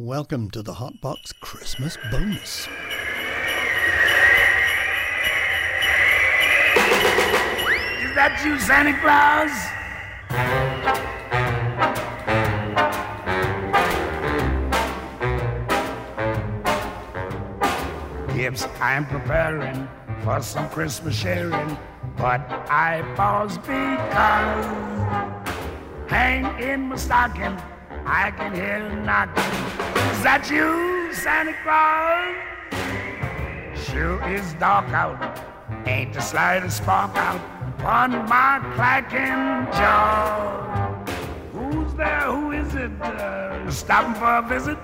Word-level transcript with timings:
Welcome 0.00 0.48
to 0.52 0.62
the 0.62 0.74
Hotbox 0.74 1.34
Christmas 1.40 1.98
bonus. 2.12 2.68
Is 8.00 8.14
that 8.14 8.40
you, 8.44 8.60
Santa 8.60 8.94
Claus? 9.00 9.50
Yes, 18.38 18.68
I'm 18.80 19.04
preparing 19.04 19.88
for 20.22 20.40
some 20.40 20.68
Christmas 20.68 21.16
sharing, 21.16 21.76
but 22.16 22.48
I 22.70 23.02
pause 23.16 23.58
because 23.58 24.64
hang 26.08 26.62
in 26.62 26.82
my 26.82 26.94
stocking, 26.94 27.58
I 28.06 28.30
can 28.30 28.54
hear 28.54 28.94
knocking. 29.04 29.87
Is 30.18 30.24
that 30.24 30.50
you, 30.50 31.14
Santa 31.14 31.54
Claus? 31.62 32.34
Sure 33.86 34.18
is 34.28 34.52
dark 34.54 34.88
out, 34.88 35.38
ain't 35.86 36.12
the 36.12 36.20
slightest 36.20 36.78
spark 36.78 37.16
out 37.16 37.40
upon 37.78 38.10
my 38.28 38.58
clacking 38.74 39.70
jaw. 39.78 41.04
Who's 41.52 41.94
there? 41.94 42.22
Who 42.22 42.50
is 42.50 42.74
it? 42.74 42.90
Uh, 43.00 43.70
stopping 43.70 44.14
for 44.14 44.38
a 44.38 44.42
visit? 44.42 44.76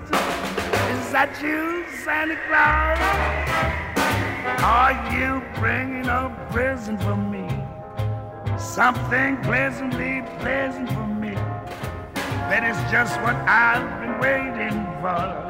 Is 0.95 1.11
that 1.11 1.37
you, 1.43 1.83
Santa 2.05 2.39
Claus? 2.47 2.97
Are 4.63 4.95
you 5.11 5.43
bringing 5.59 6.07
a 6.07 6.31
present 6.49 7.01
for 7.01 7.17
me? 7.17 7.49
Something 8.57 9.35
pleasantly 9.43 10.21
pleasant 10.39 10.87
for 10.87 11.07
me. 11.07 11.35
That 12.47 12.63
is 12.63 12.77
just 12.89 13.19
what 13.19 13.35
I've 13.35 14.04
waiting 14.19 14.85
for. 15.01 15.47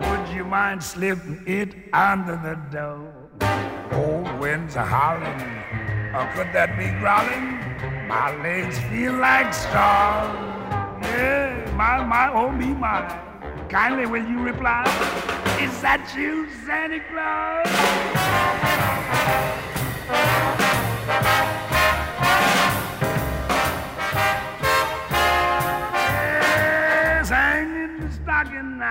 Would 0.00 0.28
you 0.34 0.44
mind 0.44 0.82
slipping 0.82 1.42
it 1.46 1.74
under 1.92 2.36
the 2.36 2.56
door? 2.76 3.12
Cold 3.90 4.40
winds 4.40 4.76
are 4.76 4.86
howling, 4.86 5.40
or 6.14 6.26
could 6.34 6.52
that 6.52 6.76
be 6.76 6.88
growling? 7.00 7.58
My 8.08 8.34
legs 8.42 8.78
feel 8.90 9.14
like 9.14 9.52
straw. 9.54 10.32
Yeah, 11.02 11.70
my, 11.76 12.04
my, 12.04 12.32
oh 12.32 12.50
me, 12.50 12.66
my. 12.66 13.00
Kindly 13.68 14.06
will 14.06 14.24
you 14.24 14.40
reply? 14.40 14.84
Is 15.60 15.80
that 15.80 16.12
you, 16.16 16.48
Santa 16.64 17.00
Claus? 17.10 17.64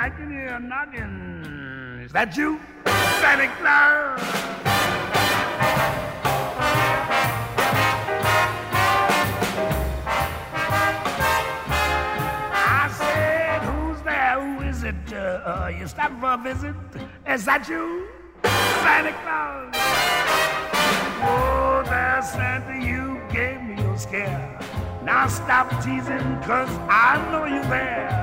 I 0.03 0.09
can 0.09 0.29
hear 0.29 0.47
a 0.47 0.59
knocking. 0.59 2.01
Is 2.03 2.11
that 2.11 2.35
you, 2.35 2.59
Santa 3.21 3.47
Claus? 3.55 4.19
I 12.51 12.91
said, 12.97 13.61
who's 13.61 14.01
there? 14.01 14.41
Who 14.41 14.63
is 14.67 14.83
it? 14.83 14.95
Uh, 15.13 15.15
uh, 15.15 15.71
you 15.79 15.87
stopping 15.87 16.19
for 16.19 16.33
a 16.33 16.37
visit? 16.37 16.75
Is 17.25 17.45
that 17.45 17.69
you, 17.69 18.09
Santa 18.83 19.13
Claus? 19.23 19.73
Oh, 21.23 21.81
there, 21.85 22.21
Santa, 22.21 22.75
you 22.85 23.21
gave 23.31 23.61
me 23.61 23.81
a 23.81 23.97
scare. 23.97 24.59
Now 25.05 25.29
stop 25.29 25.69
teasing, 25.81 26.41
cause 26.41 26.67
I 26.89 27.25
know 27.31 27.45
you're 27.45 27.63
there. 27.63 28.22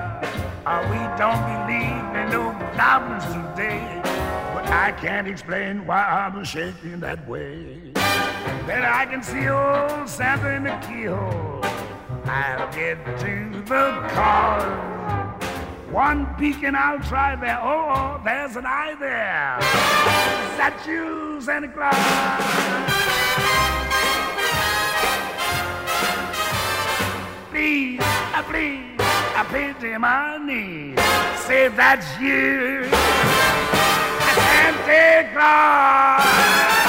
Uh, 0.67 0.87
we 0.91 0.99
don't 1.17 1.41
believe 1.49 2.05
in 2.21 2.31
no 2.31 2.53
goblins 2.77 3.25
today. 3.25 4.01
But 4.53 4.69
I 4.69 4.93
can't 4.93 5.27
explain 5.27 5.87
why 5.87 6.05
I'm 6.05 6.45
shaking 6.45 7.01
that 7.01 7.27
way. 7.27 7.93
Then 8.67 8.85
I 8.85 9.07
can 9.07 9.23
see 9.23 9.49
old 9.49 10.09
Santa 10.09 10.55
in 10.55 10.65
the 10.65 10.77
keyhole. 10.87 11.61
I'll 12.27 12.71
get 12.73 13.03
to 13.21 13.63
the 13.65 14.09
car. 14.13 14.91
One 15.91 16.27
peek 16.37 16.63
and 16.63 16.77
I'll 16.77 17.01
try 17.01 17.37
there. 17.37 17.59
Oh, 17.63 17.87
oh, 17.89 18.21
there's 18.23 18.57
an 18.57 18.67
eye 18.67 18.95
there. 19.01 19.57
Is 19.59 20.59
that 20.59 20.85
you, 20.87 21.41
Santa 21.41 21.69
Claus? 21.69 21.97
Please, 27.51 28.01
uh, 28.01 28.43
please, 28.45 28.90
I 29.37 29.45
pity 29.45 29.97
my 29.99 30.39
knees. 30.39 30.99
Say 31.47 31.69
that's 31.69 32.19
you, 32.21 32.85
Santa 34.35 35.29
Claus. 35.33 36.80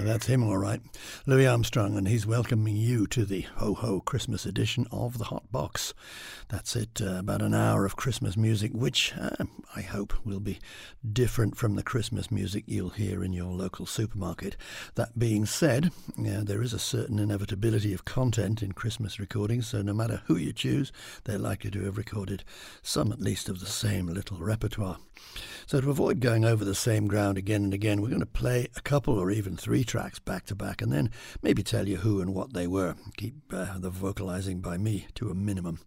Now 0.00 0.06
that's 0.06 0.28
him, 0.28 0.42
all 0.42 0.56
right. 0.56 0.80
Louis 1.26 1.46
Armstrong, 1.46 1.98
and 1.98 2.08
he's 2.08 2.26
welcoming 2.26 2.74
you 2.74 3.06
to 3.08 3.26
the 3.26 3.42
Ho 3.56 3.74
Ho 3.74 4.00
Christmas 4.00 4.46
edition 4.46 4.86
of 4.90 5.18
the 5.18 5.24
Hot 5.24 5.52
Box. 5.52 5.92
That's 6.48 6.74
it, 6.74 7.02
uh, 7.02 7.18
about 7.18 7.42
an 7.42 7.52
hour 7.52 7.84
of 7.84 7.96
Christmas 7.96 8.34
music, 8.34 8.72
which 8.72 9.12
uh, 9.20 9.44
I 9.76 9.82
hope 9.82 10.14
will 10.24 10.40
be 10.40 10.58
different 11.12 11.58
from 11.58 11.74
the 11.74 11.82
Christmas 11.82 12.30
music 12.30 12.64
you'll 12.66 12.88
hear 12.88 13.22
in 13.22 13.34
your 13.34 13.52
local 13.52 13.84
supermarket. 13.84 14.56
That 14.94 15.18
being 15.18 15.44
said, 15.44 15.90
there 16.16 16.62
is 16.62 16.72
a 16.72 16.78
certain 16.78 17.18
inevitability 17.18 17.92
of 17.92 18.06
content 18.06 18.62
in 18.62 18.72
Christmas 18.72 19.20
recordings, 19.20 19.66
so 19.66 19.82
no 19.82 19.92
matter 19.92 20.22
who 20.24 20.36
you 20.36 20.54
choose, 20.54 20.92
they're 21.24 21.36
likely 21.36 21.70
to 21.72 21.84
have 21.84 21.98
recorded 21.98 22.42
some 22.80 23.12
at 23.12 23.20
least 23.20 23.50
of 23.50 23.60
the 23.60 23.66
same 23.66 24.06
little 24.06 24.38
repertoire. 24.38 24.96
So, 25.66 25.80
to 25.80 25.90
avoid 25.90 26.18
going 26.18 26.44
over 26.44 26.64
the 26.64 26.74
same 26.74 27.06
ground 27.06 27.38
again 27.38 27.62
and 27.62 27.72
again, 27.72 28.02
we're 28.02 28.08
going 28.08 28.20
to 28.20 28.26
play 28.26 28.66
a 28.76 28.80
couple 28.80 29.18
or 29.18 29.30
even 29.30 29.56
three 29.56 29.84
tracks 29.84 30.18
back 30.18 30.46
to 30.46 30.56
back 30.56 30.82
and 30.82 30.92
then 30.92 31.10
maybe 31.42 31.62
tell 31.62 31.88
you 31.88 31.98
who 31.98 32.20
and 32.20 32.34
what 32.34 32.54
they 32.54 32.66
were. 32.66 32.96
Keep 33.16 33.52
uh, 33.52 33.78
the 33.78 33.90
vocalizing 33.90 34.60
by 34.60 34.78
me 34.78 35.06
to 35.14 35.30
a 35.30 35.34
minimum. 35.34 35.78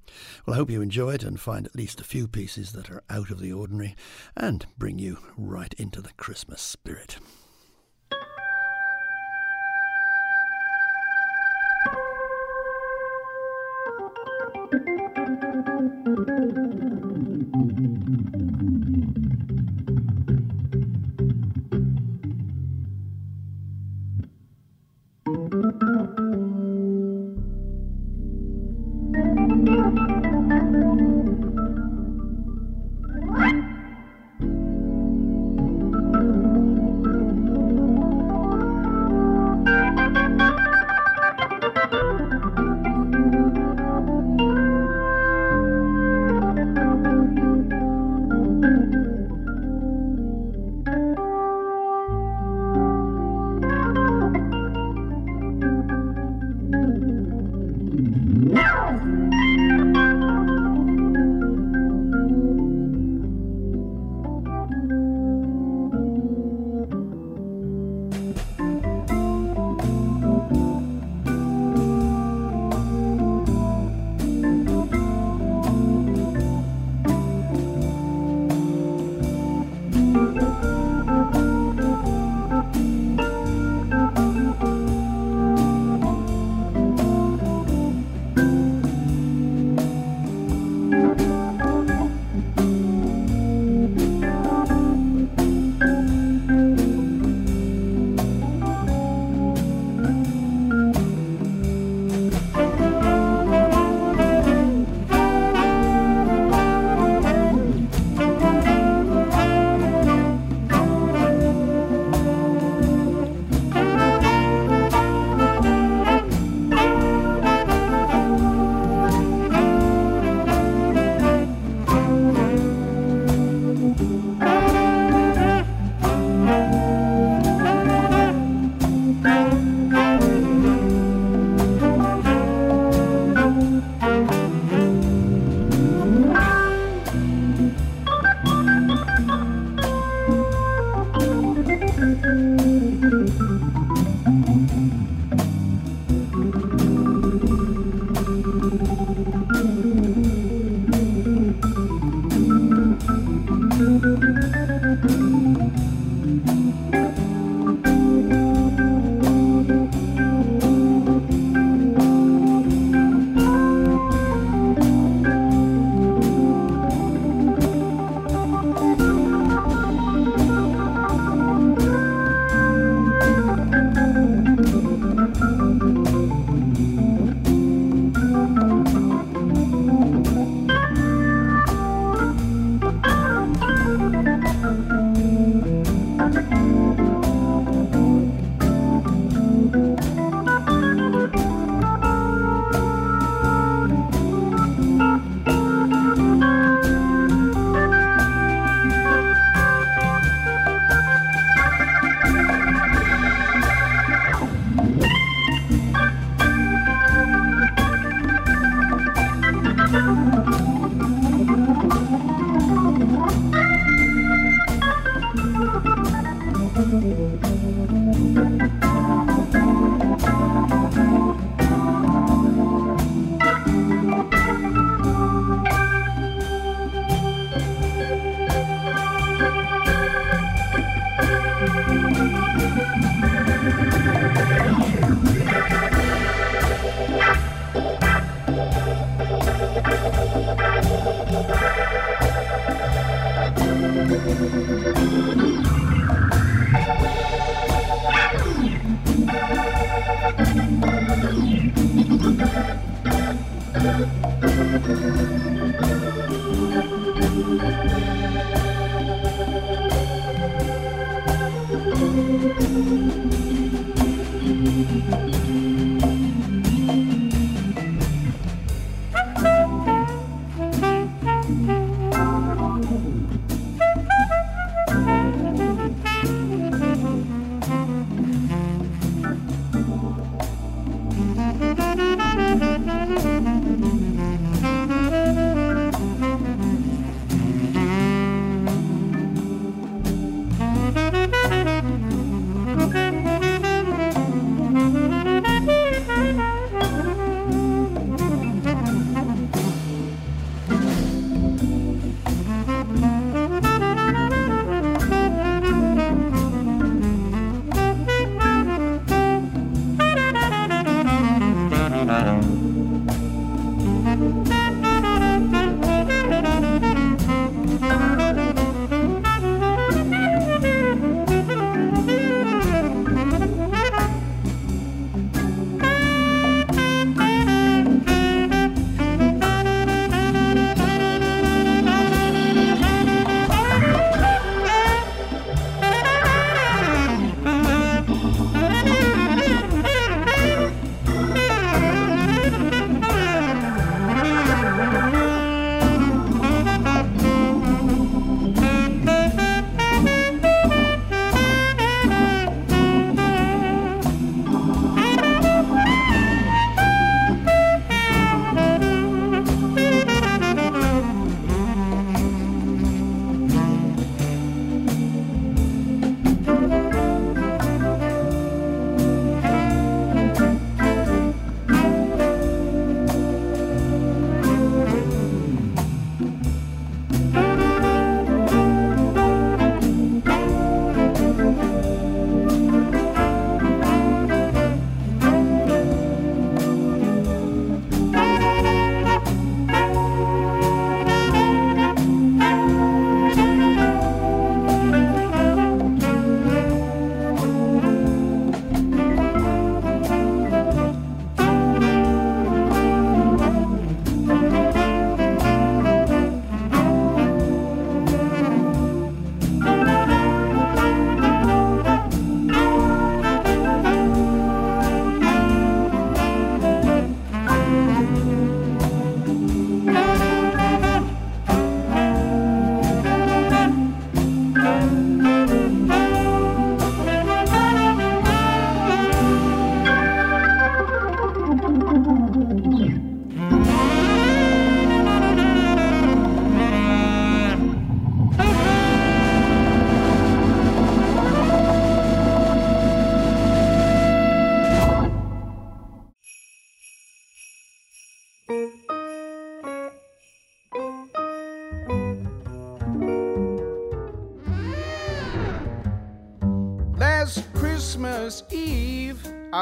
Well, 0.46 0.54
I 0.54 0.58
hope 0.58 0.70
you 0.70 0.82
enjoy 0.82 1.16
it 1.16 1.24
and 1.24 1.40
find 1.40 1.66
at 1.66 1.76
least 1.76 2.00
a 2.00 2.06
few 2.06 2.30
pieces 2.30 2.72
that 2.72 2.90
are 2.90 3.04
out 3.10 3.30
of 3.30 3.42
the 3.42 3.52
ordinary 3.52 3.96
and 4.38 4.66
bring 4.78 5.00
you 5.00 5.18
right 5.36 5.74
into 5.78 6.02
the 6.02 6.14
Christmas 6.14 6.62
spirit. 6.62 7.18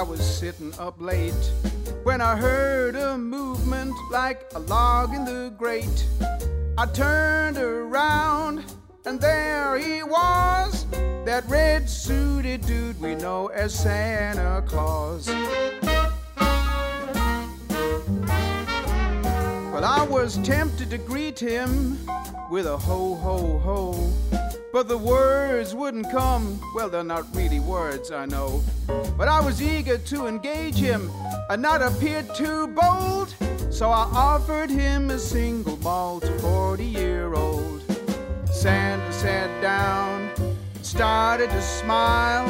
I 0.02 0.04
was 0.04 0.20
sitting 0.26 0.74
up 0.80 1.00
late 1.00 1.52
when 2.02 2.22
I 2.22 2.36
heard 2.36 2.96
a 2.96 3.16
movement 3.20 3.94
like 4.10 4.52
a 4.56 4.60
log 4.60 5.14
in 5.14 5.26
the 5.26 5.54
grate. 5.56 6.08
I 6.76 6.88
turned 6.88 7.60
around 7.60 8.64
and 9.06 9.22
there 9.22 9.78
he 9.78 10.02
was, 10.02 10.88
that 11.26 11.44
red 11.48 11.88
suited 11.88 12.66
dude 12.66 13.00
we 13.00 13.14
know 13.14 13.50
as 13.50 13.76
Santa 13.76 14.64
Claus. 14.66 15.28
Well, 19.68 19.86
I 19.86 20.04
was 20.10 20.38
tempted 20.40 20.90
to 20.90 20.98
greet 20.98 21.38
him 21.38 22.00
with 22.50 22.66
a 22.66 22.76
ho 22.76 23.14
ho 23.14 23.60
ho. 23.60 24.12
But 24.74 24.88
the 24.88 24.98
words 24.98 25.76
wouldn't 25.76 26.10
come. 26.12 26.60
Well, 26.74 26.90
they're 26.90 27.04
not 27.04 27.26
really 27.36 27.60
words, 27.60 28.10
I 28.10 28.26
know. 28.26 28.64
But 29.18 29.28
I 29.28 29.42
was 29.42 29.62
eager 29.62 29.98
to 29.98 30.28
engage 30.28 30.76
him 30.76 31.12
and 31.50 31.62
not 31.62 31.82
appear 31.82 32.24
too 32.36 32.68
bold. 32.68 33.36
So 33.70 33.90
I 33.90 34.04
offered 34.14 34.70
him 34.70 35.10
a 35.10 35.20
single 35.20 35.76
malt 35.78 36.26
40 36.40 36.86
year 36.86 37.34
old. 37.34 37.84
Santa 38.50 39.12
sat 39.12 39.50
down, 39.62 40.32
started 40.84 41.50
to 41.50 41.62
smile. 41.62 42.48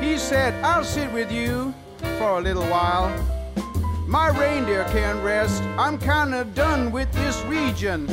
He 0.00 0.18
said, 0.18 0.52
I'll 0.64 0.84
sit 0.84 1.12
with 1.12 1.30
you 1.30 1.72
for 2.18 2.38
a 2.38 2.40
little 2.40 2.66
while. 2.66 3.39
My 4.10 4.30
reindeer 4.30 4.82
can't 4.90 5.22
rest. 5.22 5.62
I'm 5.78 5.96
kinda 5.96 6.44
done 6.44 6.90
with 6.90 7.12
this 7.12 7.40
region. 7.44 8.08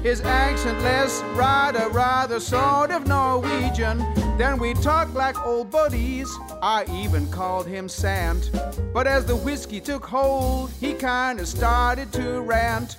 His 0.00 0.20
accent 0.20 0.80
less, 0.80 1.24
rather, 1.34 1.88
rather 1.88 2.38
sort 2.38 2.92
of 2.92 3.08
Norwegian. 3.08 3.98
Then 4.38 4.58
we 4.58 4.74
talked 4.74 5.12
like 5.14 5.36
old 5.44 5.68
buddies. 5.72 6.30
I 6.62 6.84
even 6.92 7.28
called 7.32 7.66
him 7.66 7.88
Sant. 7.88 8.52
But 8.94 9.08
as 9.08 9.24
the 9.26 9.34
whiskey 9.34 9.80
took 9.80 10.06
hold, 10.06 10.70
he 10.78 10.92
kinda 10.92 11.44
started 11.44 12.12
to 12.12 12.42
rant. 12.42 12.98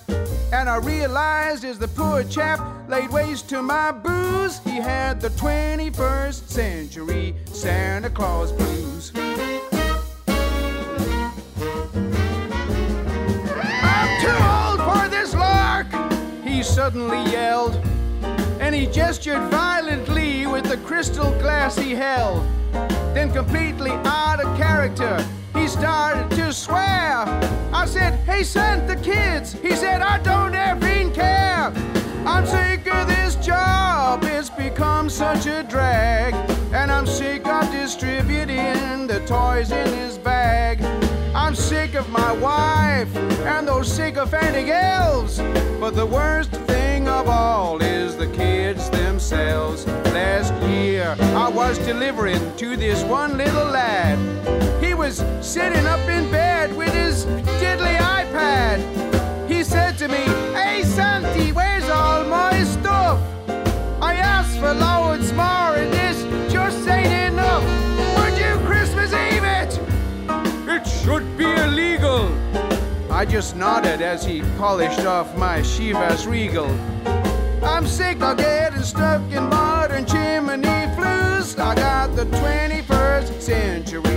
And 0.52 0.68
I 0.68 0.76
realized 0.76 1.64
as 1.64 1.78
the 1.78 1.88
poor 1.88 2.22
chap 2.22 2.60
laid 2.86 3.10
waste 3.10 3.48
to 3.48 3.62
my 3.62 3.92
booze, 3.92 4.60
he 4.62 4.76
had 4.76 5.22
the 5.22 5.30
21st 5.30 6.50
century 6.50 7.34
Santa 7.50 8.10
Claus 8.10 8.52
blues. 8.52 9.10
Suddenly 16.62 17.22
yelled, 17.30 17.74
and 18.60 18.74
he 18.74 18.86
gestured 18.86 19.42
violently 19.50 20.46
with 20.46 20.64
the 20.64 20.76
crystal 20.78 21.30
glass 21.40 21.76
he 21.76 21.92
held. 21.92 22.44
Then, 23.14 23.32
completely 23.32 23.90
out 24.04 24.40
of 24.40 24.56
character, 24.56 25.24
he 25.54 25.66
started 25.66 26.30
to 26.36 26.52
swear. 26.52 27.24
I 27.72 27.84
said, 27.86 28.14
Hey, 28.20 28.44
send 28.44 28.88
the 28.88 28.96
kids. 28.96 29.54
He 29.54 29.74
said, 29.74 30.02
I 30.02 30.18
don't 30.18 30.52
effing 30.52 31.14
care. 31.14 31.72
I'm 32.26 32.46
sick 32.46 32.86
of 32.92 33.08
this 33.08 33.34
job, 33.44 34.22
it's 34.22 34.50
become 34.50 35.10
such 35.10 35.46
a 35.46 35.64
drag. 35.64 36.34
And 36.72 36.92
I'm 36.92 37.06
sick 37.06 37.46
of 37.46 37.70
distributing 37.72 39.06
the 39.08 39.22
toys 39.26 39.72
in 39.72 39.86
his 39.94 40.16
bag. 40.18 40.80
I'm 41.34 41.54
sick 41.54 41.94
of 41.94 42.10
my 42.10 42.32
wife 42.32 43.16
and 43.16 43.66
those 43.66 43.90
sycophantic 43.90 44.68
elves. 44.68 45.38
But 45.80 45.94
the 45.96 46.04
worst 46.04 46.50
thing 46.50 47.08
of 47.08 47.26
all 47.26 47.80
is 47.80 48.16
the 48.16 48.26
kids 48.26 48.90
themselves. 48.90 49.86
Last 50.12 50.52
year, 50.68 51.16
I 51.18 51.48
was 51.48 51.78
delivering 51.78 52.54
to 52.56 52.76
this 52.76 53.02
one 53.04 53.38
little 53.38 53.64
lad. 53.64 54.18
He 54.84 54.92
was 54.92 55.24
sitting 55.40 55.86
up 55.86 56.06
in 56.06 56.30
bed 56.30 56.76
with 56.76 56.92
his 56.92 57.24
diddly 57.62 57.96
iPad. 57.96 59.48
He 59.48 59.64
said 59.64 59.96
to 59.98 60.08
me, 60.08 60.24
Hey, 60.52 60.82
Santi, 60.84 61.50
where's 61.52 61.88
all 61.88 62.24
my 62.24 62.62
stuff? 62.64 63.18
I 64.02 64.14
asked 64.16 64.58
for 64.58 64.74
loads 64.74 65.32
more, 65.32 65.81
illegal. 71.62 72.28
I 73.10 73.24
just 73.24 73.56
nodded 73.56 74.00
as 74.02 74.24
he 74.24 74.42
polished 74.58 75.06
off 75.06 75.36
my 75.36 75.60
Chivas 75.60 76.26
Regal. 76.26 76.70
I'm 77.62 77.86
sick 77.86 78.20
of 78.22 78.38
getting 78.38 78.82
stuck 78.82 79.22
in 79.30 79.44
modern 79.44 80.04
chimney 80.06 80.86
flues. 80.96 81.58
I 81.58 81.74
got 81.74 82.16
the 82.16 82.24
21st 82.26 83.40
century 83.40 84.11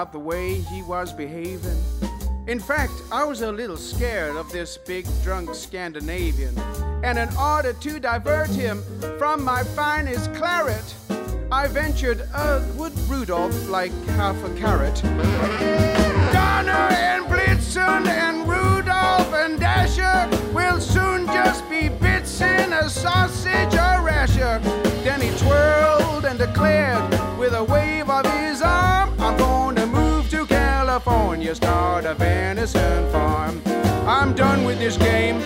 about 0.00 0.12
the 0.12 0.18
way 0.18 0.54
he 0.54 0.80
was 0.80 1.12
behaving. 1.12 1.76
In 2.46 2.58
fact, 2.58 2.94
I 3.12 3.22
was 3.22 3.42
a 3.42 3.52
little 3.52 3.76
scared 3.76 4.34
of 4.34 4.50
this 4.50 4.78
big 4.78 5.04
drunk 5.22 5.54
Scandinavian, 5.54 6.58
and 7.04 7.18
in 7.18 7.28
order 7.36 7.74
to 7.74 8.00
divert 8.00 8.48
him 8.48 8.82
from 9.18 9.44
my 9.44 9.62
finest 9.62 10.32
claret, 10.32 10.94
I 11.52 11.66
ventured 11.66 12.20
a 12.32 12.64
would 12.78 12.98
Rudolph 13.10 13.68
like 13.68 13.92
half 14.16 14.42
a 14.42 14.48
carrot. 14.54 15.02
Donner 16.32 16.88
and 16.96 17.26
Blitzen 17.26 18.06
and 18.06 18.48
Rudolph 18.48 19.34
and 19.34 19.60
Dasher 19.60 20.30
will 20.54 20.80
soon 20.80 21.26
just 21.26 21.68
be 21.68 21.90
bits 21.90 22.40
in 22.40 22.72
a 22.72 22.88
sausage 22.88 23.74
or 23.74 24.00
rasher. 24.02 24.60
Then 25.04 25.20
he 25.20 25.30
twirled 25.36 26.24
and 26.24 26.38
declared 26.38 26.99
California, 31.40 31.54
start 31.54 32.04
a 32.04 32.14
venison 32.14 33.10
farm. 33.10 33.62
I'm 34.06 34.34
done 34.34 34.64
with 34.64 34.78
this 34.78 34.98
game. 34.98 35.40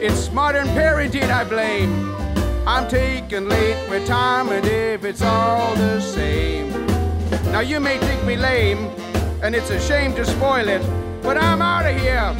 It's 0.00 0.30
modern 0.30 0.68
parenting 0.68 1.28
I 1.28 1.42
blame. 1.42 2.14
I'm 2.66 2.88
taking 2.88 3.48
late 3.48 3.88
retirement 3.90 4.64
if 4.64 5.04
it's 5.04 5.22
all 5.22 5.74
the 5.74 6.00
same. 6.00 6.70
Now 7.50 7.60
you 7.60 7.80
may 7.80 7.98
think 7.98 8.24
me 8.24 8.36
lame, 8.36 8.90
and 9.42 9.56
it's 9.56 9.70
a 9.70 9.80
shame 9.80 10.14
to 10.14 10.24
spoil 10.24 10.68
it, 10.68 10.82
but 11.20 11.36
I'm 11.36 11.60
out 11.60 11.86
of 11.86 12.00
here. 12.00 12.32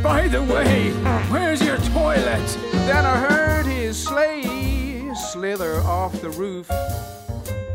By 0.00 0.28
the 0.28 0.42
way, 0.42 0.92
where's 1.32 1.60
your 1.62 1.78
toilet? 1.78 2.46
Then 2.86 3.06
I 3.06 3.16
heard 3.28 3.66
his 3.66 4.00
sleigh 4.00 5.12
slither 5.14 5.80
off 5.80 6.20
the 6.20 6.30
roof 6.30 6.70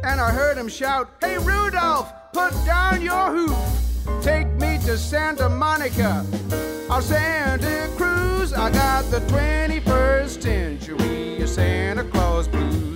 and 0.03 0.21
I 0.21 0.31
heard 0.31 0.57
him 0.57 0.69
shout, 0.69 1.09
Hey 1.19 1.37
Rudolph, 1.39 2.13
put 2.31 2.53
down 2.65 3.01
your 3.01 3.31
hoof. 3.31 3.84
Take 4.21 4.47
me 4.53 4.77
to 4.85 4.97
Santa 4.97 5.49
Monica. 5.49 6.25
I'll 6.89 7.01
Santa 7.01 7.89
Cruz. 7.97 8.53
I 8.53 8.71
got 8.71 9.05
the 9.11 9.19
21st 9.21 10.41
century 10.41 11.47
Santa 11.47 12.03
Claus 12.03 12.47
blues. 12.47 12.94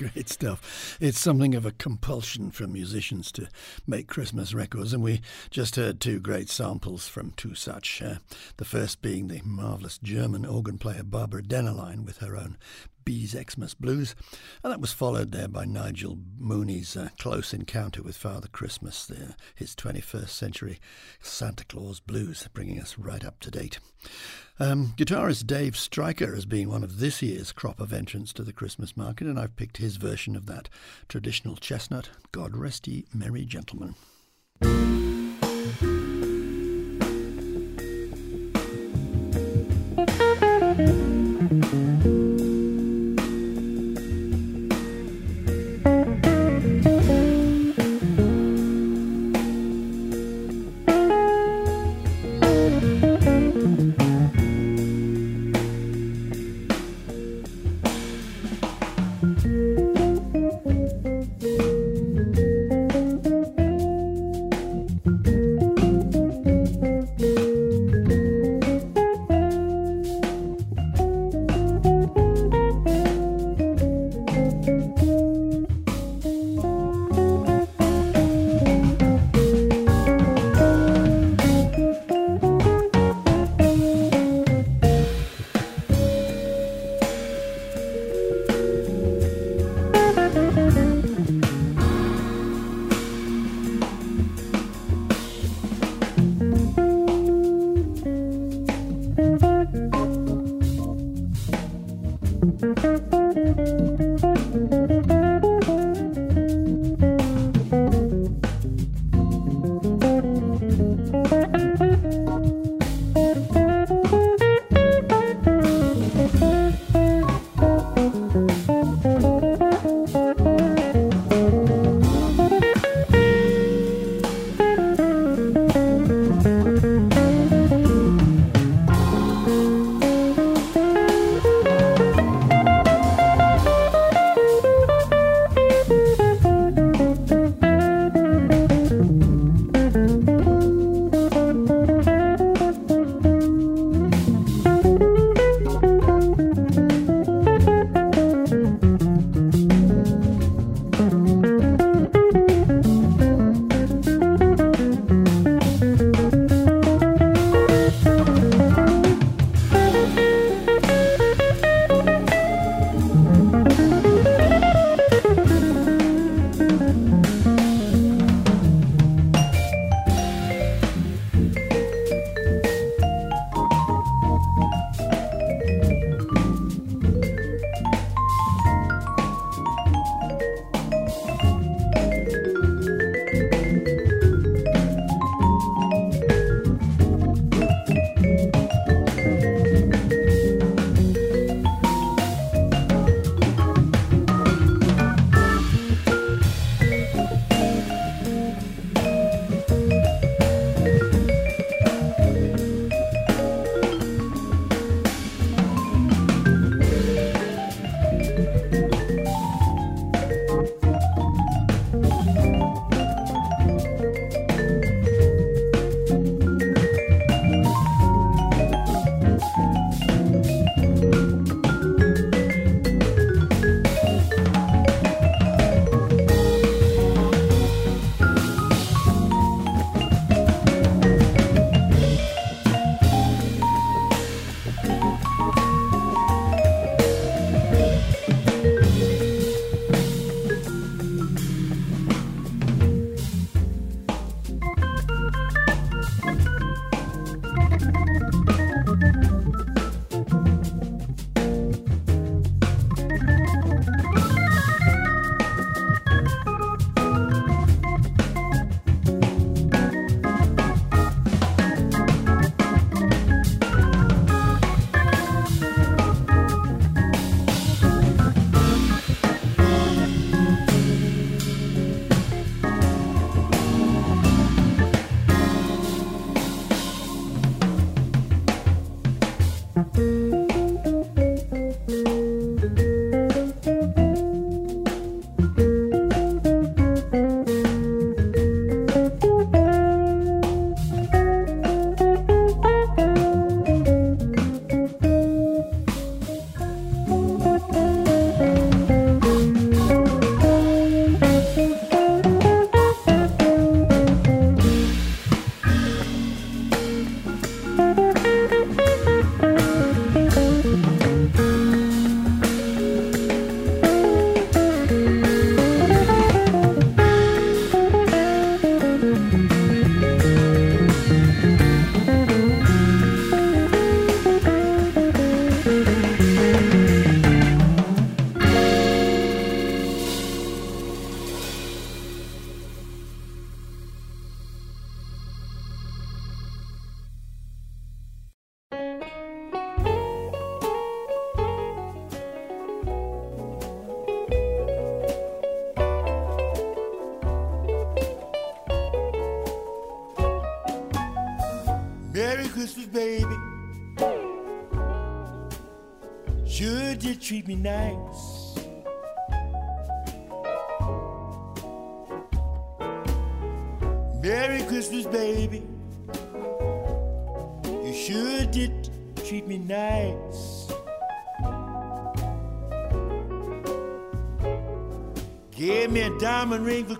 Great 0.00 0.30
stuff. 0.30 0.96
It's 0.98 1.20
something 1.20 1.54
of 1.54 1.66
a 1.66 1.72
compulsion 1.72 2.50
for 2.50 2.66
musicians 2.66 3.30
to 3.32 3.48
make 3.86 4.08
Christmas 4.08 4.54
records, 4.54 4.94
and 4.94 5.02
we 5.02 5.20
just 5.50 5.76
heard 5.76 6.00
two 6.00 6.20
great 6.20 6.48
samples 6.48 7.06
from 7.06 7.32
two 7.32 7.54
such. 7.54 8.00
Uh, 8.00 8.14
the 8.56 8.64
first 8.64 9.02
being 9.02 9.28
the 9.28 9.42
marvellous 9.44 9.98
German 9.98 10.46
organ 10.46 10.78
player 10.78 11.02
Barbara 11.02 11.42
Dennerlein 11.42 12.06
with 12.06 12.16
her 12.18 12.34
own 12.34 12.56
B's 13.04 13.36
Xmas 13.36 13.74
Blues, 13.74 14.14
and 14.62 14.72
that 14.72 14.80
was 14.80 14.92
followed 14.92 15.32
there 15.32 15.48
by 15.48 15.64
Nigel 15.64 16.18
Mooney's 16.38 16.96
uh, 16.96 17.08
close 17.18 17.52
encounter 17.52 18.02
with 18.02 18.16
Father 18.16 18.48
Christmas, 18.48 19.06
the, 19.06 19.34
his 19.54 19.74
21st 19.74 20.28
century 20.28 20.78
Santa 21.20 21.64
Claus 21.64 22.00
blues, 22.00 22.48
bringing 22.52 22.80
us 22.80 22.98
right 22.98 23.24
up 23.24 23.40
to 23.40 23.50
date. 23.50 23.78
Um, 24.58 24.94
guitarist 24.96 25.46
Dave 25.46 25.76
Stryker 25.76 26.34
has 26.34 26.44
been 26.44 26.68
one 26.68 26.84
of 26.84 26.98
this 26.98 27.22
year's 27.22 27.52
crop 27.52 27.80
of 27.80 27.92
entrants 27.92 28.32
to 28.34 28.42
the 28.42 28.52
Christmas 28.52 28.96
market, 28.96 29.26
and 29.26 29.38
I've 29.38 29.56
picked 29.56 29.78
his 29.78 29.96
version 29.96 30.36
of 30.36 30.46
that 30.46 30.68
traditional 31.08 31.56
chestnut, 31.56 32.10
God 32.32 32.56
Rest 32.56 32.86
Ye 32.86 33.06
Merry 33.14 33.44
Gentlemen. 33.44 33.94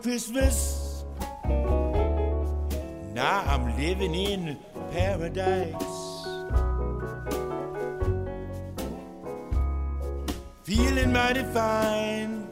Christmas. 0.03 1.05
Now 3.13 3.45
I'm 3.47 3.77
living 3.77 4.15
in 4.15 4.59
paradise. 4.91 5.75
Feeling 10.63 11.13
mighty 11.13 11.43
fine. 11.53 12.47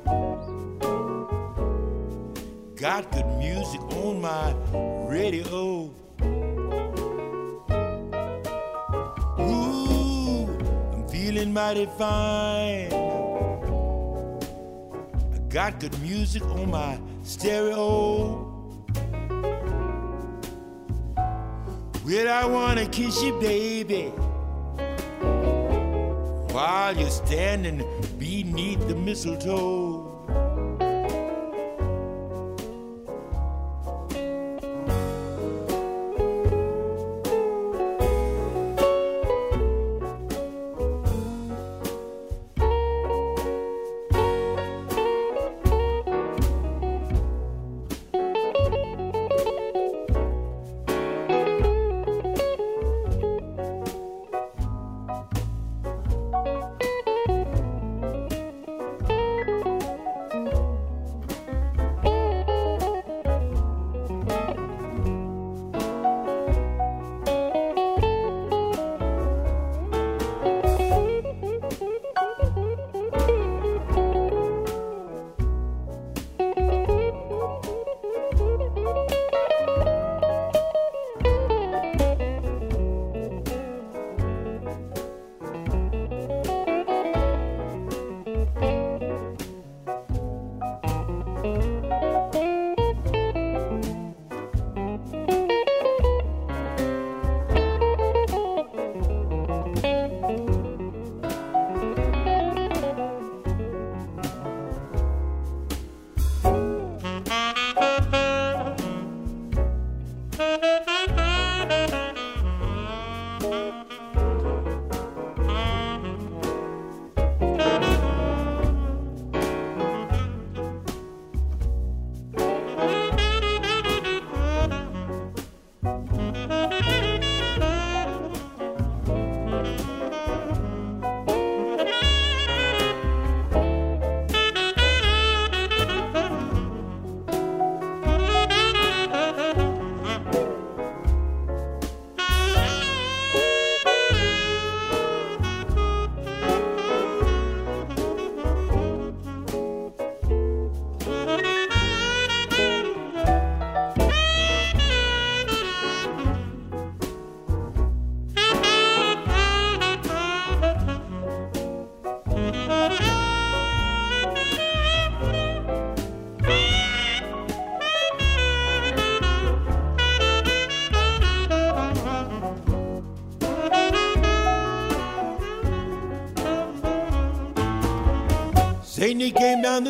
Got 2.76 3.10
good 3.12 3.26
music 3.38 3.80
on 3.96 4.20
my 4.20 4.52
radio. 5.08 5.90
Ooh, 9.40 10.46
I'm 10.92 11.08
feeling 11.08 11.54
mighty 11.54 11.86
fine. 11.96 12.92
I 15.32 15.38
got 15.48 15.80
good 15.80 15.98
music 16.02 16.44
on 16.44 16.70
my 16.70 16.98
stereo. 17.28 18.46
Well, 22.06 22.28
I 22.28 22.46
wanna 22.46 22.86
kiss 22.86 23.22
you, 23.22 23.38
baby, 23.38 24.06
while 26.54 26.96
you're 26.96 27.10
standing 27.10 27.84
beneath 28.18 28.88
the 28.88 28.94
mistletoe. 28.94 29.87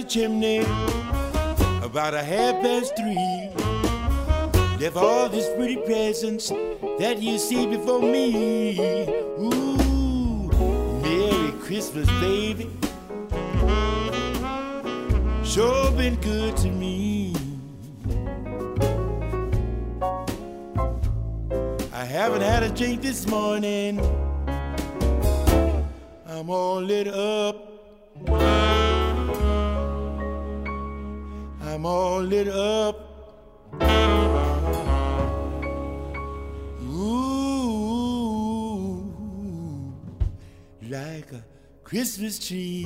Chimney 0.08 0.60
about 1.82 2.14
a 2.14 2.22
half 2.22 2.62
past 2.62 2.96
three. 2.96 3.50
Left 4.80 4.96
all 4.96 5.28
these 5.28 5.48
pretty 5.50 5.76
presents 5.76 6.48
that 6.98 7.18
you 7.20 7.36
see 7.36 7.66
before 7.66 8.00
me. 8.00 9.10
Ooh, 9.38 10.48
Merry 11.02 11.52
Christmas, 11.60 12.08
baby. 12.20 12.70
Sure 15.44 15.90
been 15.92 16.16
good 16.16 16.56
to 16.58 16.70
me. 16.70 17.34
I 21.92 22.04
haven't 22.04 22.42
had 22.42 22.62
a 22.62 22.70
drink 22.70 23.02
this 23.02 23.26
morning. 23.26 24.00
I'm 26.26 26.48
all 26.48 26.80
lit 26.80 27.08
up. 27.08 27.37
Christmas 41.88 42.38
tree. 42.38 42.84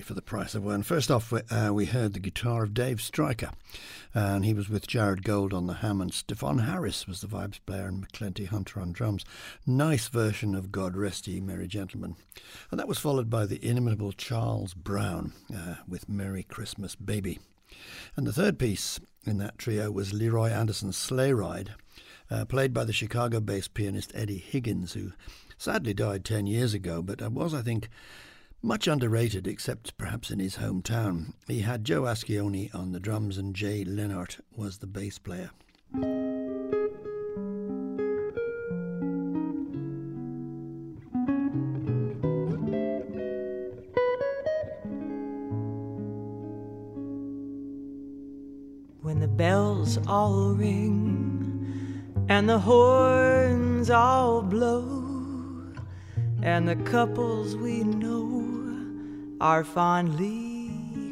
For 0.00 0.14
the 0.14 0.22
price 0.22 0.54
of 0.54 0.64
one. 0.64 0.82
First 0.82 1.10
off, 1.10 1.32
uh, 1.32 1.70
we 1.72 1.86
heard 1.86 2.12
the 2.12 2.20
guitar 2.20 2.62
of 2.62 2.74
Dave 2.74 3.00
Stryker, 3.00 3.50
and 4.14 4.44
he 4.44 4.54
was 4.54 4.68
with 4.68 4.86
Jared 4.86 5.22
Gold 5.22 5.52
on 5.52 5.66
the 5.66 5.74
Hammond. 5.74 6.12
Stefon 6.12 6.64
Harris 6.66 7.06
was 7.06 7.20
the 7.20 7.26
vibes 7.26 7.58
player, 7.66 7.86
and 7.86 8.06
McClenty 8.06 8.46
Hunter 8.46 8.80
on 8.80 8.92
drums. 8.92 9.24
Nice 9.66 10.08
version 10.08 10.54
of 10.54 10.72
God 10.72 10.96
Rest 10.96 11.26
Ye 11.26 11.40
Merry 11.40 11.66
Gentlemen. 11.66 12.16
And 12.70 12.78
that 12.78 12.88
was 12.88 12.98
followed 12.98 13.28
by 13.30 13.46
the 13.46 13.64
inimitable 13.64 14.12
Charles 14.12 14.74
Brown 14.74 15.32
uh, 15.54 15.76
with 15.86 16.08
Merry 16.08 16.42
Christmas 16.42 16.94
Baby. 16.94 17.38
And 18.16 18.26
the 18.26 18.32
third 18.32 18.58
piece 18.58 19.00
in 19.24 19.38
that 19.38 19.58
trio 19.58 19.90
was 19.90 20.12
Leroy 20.12 20.50
Anderson's 20.50 20.96
Sleigh 20.96 21.32
Ride, 21.32 21.74
uh, 22.30 22.44
played 22.44 22.72
by 22.72 22.84
the 22.84 22.92
Chicago 22.92 23.40
based 23.40 23.74
pianist 23.74 24.12
Eddie 24.14 24.38
Higgins, 24.38 24.92
who 24.92 25.12
sadly 25.56 25.94
died 25.94 26.24
10 26.24 26.46
years 26.46 26.74
ago, 26.74 27.02
but 27.02 27.20
was, 27.32 27.52
I 27.52 27.62
think, 27.62 27.88
much 28.62 28.88
underrated, 28.88 29.46
except 29.46 29.96
perhaps 29.96 30.30
in 30.30 30.40
his 30.40 30.56
hometown. 30.56 31.32
He 31.46 31.60
had 31.60 31.84
Joe 31.84 32.02
Ascione 32.02 32.74
on 32.74 32.92
the 32.92 33.00
drums 33.00 33.38
and 33.38 33.54
Jay 33.54 33.84
Leonhart 33.84 34.40
was 34.54 34.78
the 34.78 34.86
bass 34.86 35.18
player. 35.18 35.50
When 49.00 49.20
the 49.20 49.28
bells 49.28 49.98
all 50.06 50.52
ring 50.54 52.24
and 52.28 52.48
the 52.48 52.58
horns 52.58 53.88
all 53.88 54.42
blow 54.42 55.08
and 56.42 56.68
the 56.68 56.76
couples 56.76 57.56
we 57.56 57.84
know 57.84 58.47
are 59.40 59.64
fondly 59.64 60.70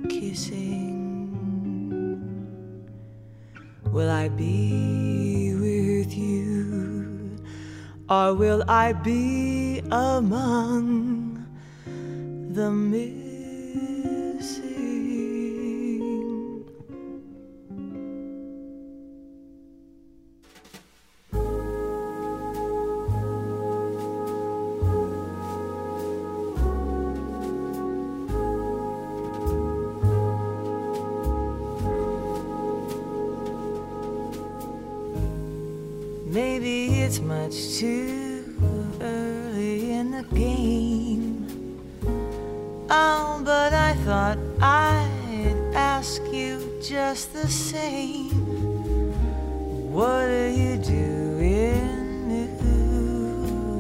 kissing. 0.09 0.83
Will 3.85 4.11
I 4.11 4.29
be 4.29 5.55
with 5.55 6.13
you, 6.13 7.39
or 8.11 8.35
will 8.35 8.65
I 8.69 8.93
be 8.93 9.81
among 9.91 11.47
the 12.53 12.71
missing? 12.71 13.17
It's 37.07 37.21
much 37.21 37.79
too 37.79 38.43
early 39.01 39.93
in 39.93 40.11
the 40.11 40.25
game. 40.35 41.47
Oh, 42.91 43.41
but 43.45 43.73
I 43.73 43.95
thought 44.05 44.39
I'd 44.61 45.73
ask 45.73 46.21
you 46.33 46.81
just 46.83 47.33
the 47.33 47.47
same. 47.47 48.33
What 49.93 50.29
are 50.29 50.51
you 50.51 50.79
doing 50.79 52.27
New 52.27 52.51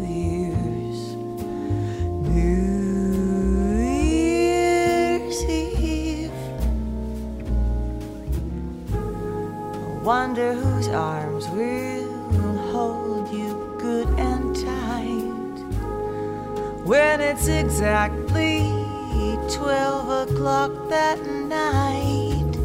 Year's? 0.06 1.16
New 2.30 2.62
Year's 4.22 5.42
Eve. 5.46 6.30
I 8.94 9.98
wonder 10.04 10.52
whose 10.52 10.86
arms 10.86 11.48
will 11.48 11.95
when 16.86 17.20
it's 17.20 17.48
exactly 17.48 18.60
12 19.50 20.30
o'clock 20.30 20.70
that 20.88 21.18
night, 21.26 22.56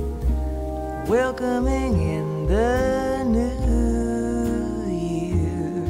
welcoming 1.08 2.00
in 2.00 2.46
the 2.46 3.24
new 3.24 4.86
year, 4.92 5.82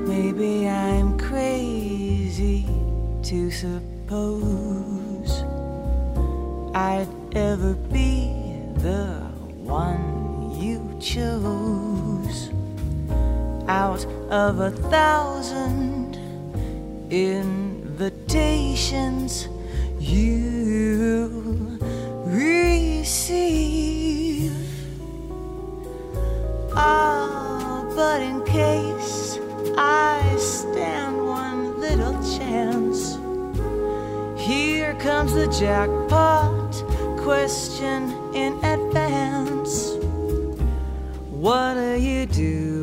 Maybe 0.07 0.67
I'm 0.67 1.17
crazy 1.17 2.65
to 3.23 3.49
suppose. 3.51 5.43
I'd 6.73 7.07
ever 7.33 7.75
of 14.29 14.59
a 14.59 14.71
thousand 14.89 16.17
invitations 17.09 19.47
you 19.99 21.79
receive. 22.25 24.51
Ah, 26.73 27.85
but 27.95 28.21
in 28.21 28.43
case 28.43 29.39
I 29.77 30.35
stand 30.37 31.25
one 31.25 31.79
little 31.79 32.21
chance, 32.37 33.17
here 34.37 34.93
comes 34.95 35.33
the 35.33 35.47
jackpot 35.47 36.83
question 37.17 38.13
in 38.33 38.61
advance. 38.65 39.93
What 41.31 41.77
are 41.77 41.95
you 41.95 42.25
doing? 42.25 42.76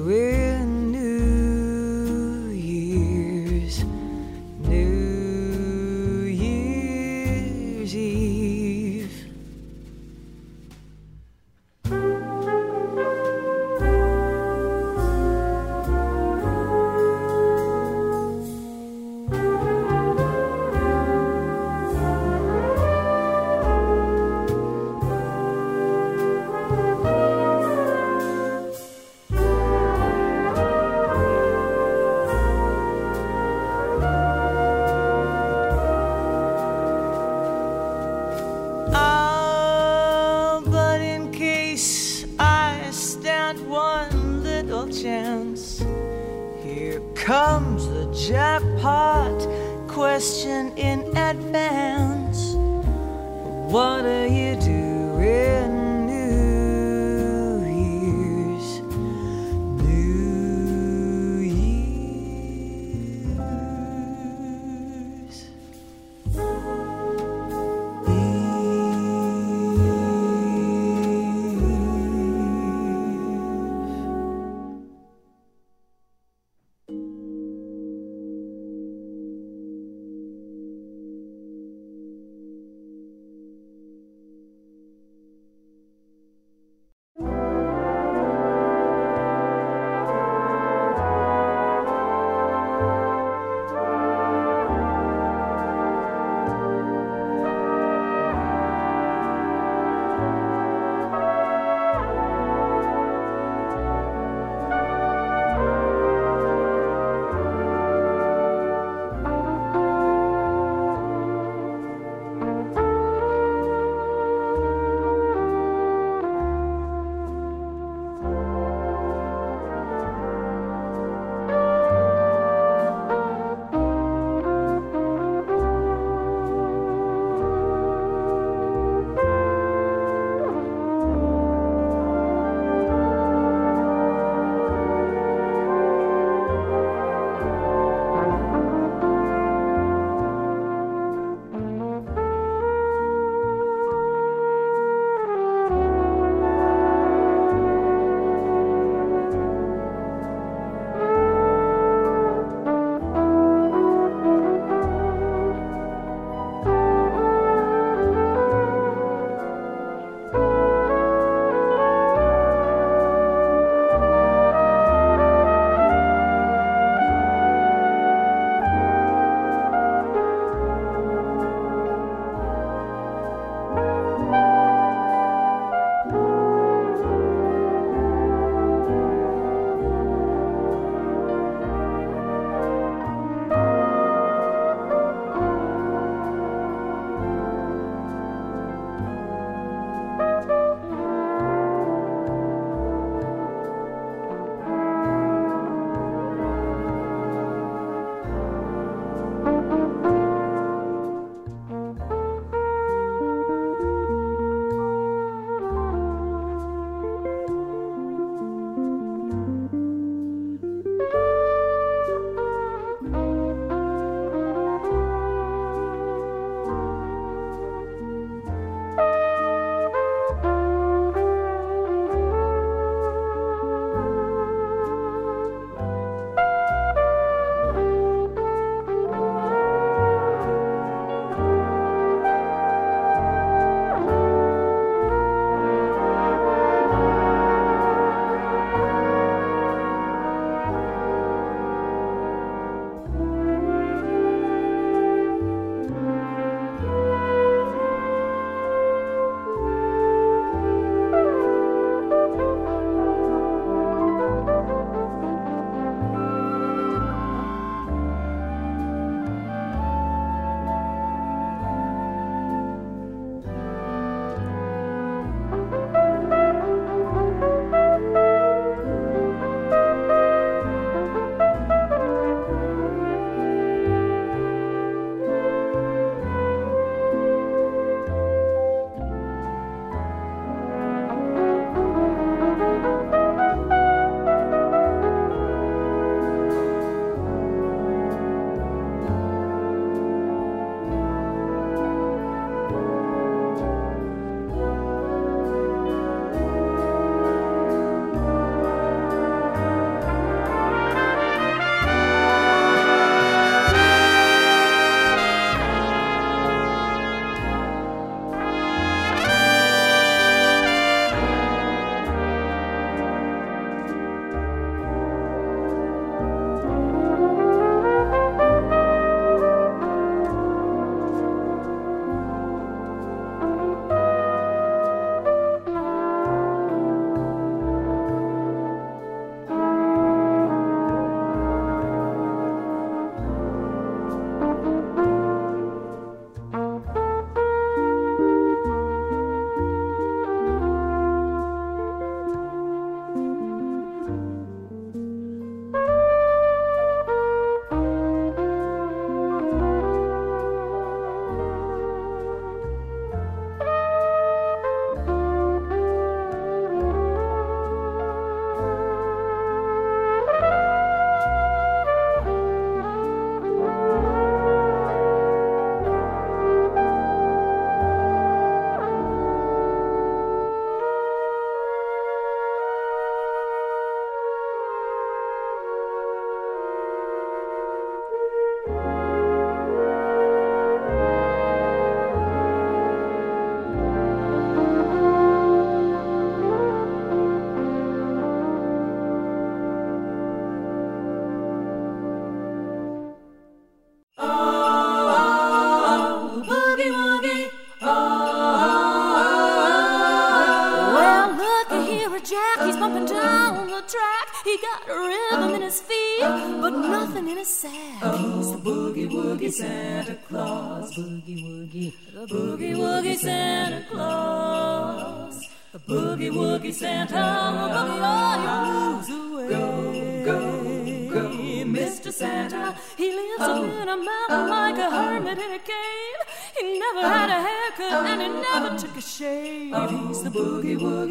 comes 47.24 47.88
the 47.88 48.04
jackpot 48.12 49.48
question 49.88 50.70
in 50.76 51.00
advance. 51.16 52.52
What 53.72 54.04
are 54.04 54.26
you 54.26 54.60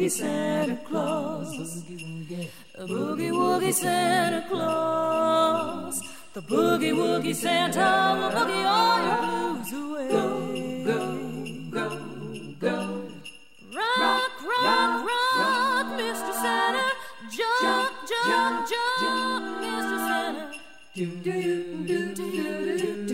woogie 0.04 0.10
Santa 0.10 0.76
Claus. 0.84 1.84
The 2.76 2.86
boogie 2.86 3.30
woogie 3.30 3.72
Santa 3.72 4.46
Claus. 4.48 6.00
The 6.34 6.42
boogie 6.42 6.92
woogie 6.92 7.34
Santa 7.34 8.16
will 8.18 8.30
boogie 8.30 8.66
all 8.66 8.98
your 9.06 9.18
blues 9.24 9.72
away. 9.72 10.08
Go, 10.10 10.26
go, 10.84 10.98
go, 11.70 11.86
go. 12.60 12.76
Rock, 13.74 14.32
rock, 14.62 15.06
rock, 15.08 15.86
Mr. 15.98 16.32
Santa. 16.42 16.84
Jump, 17.30 17.92
jump, 18.10 18.68
jump, 18.68 19.44
Mr. 19.62 19.98
Santa. 20.06 20.44
Do, 20.94 21.06
Do, 21.06 21.32
do, 21.32 22.14
do, 22.14 22.14
do, 22.14 22.78
do, 22.78 23.06
do. 23.06 23.13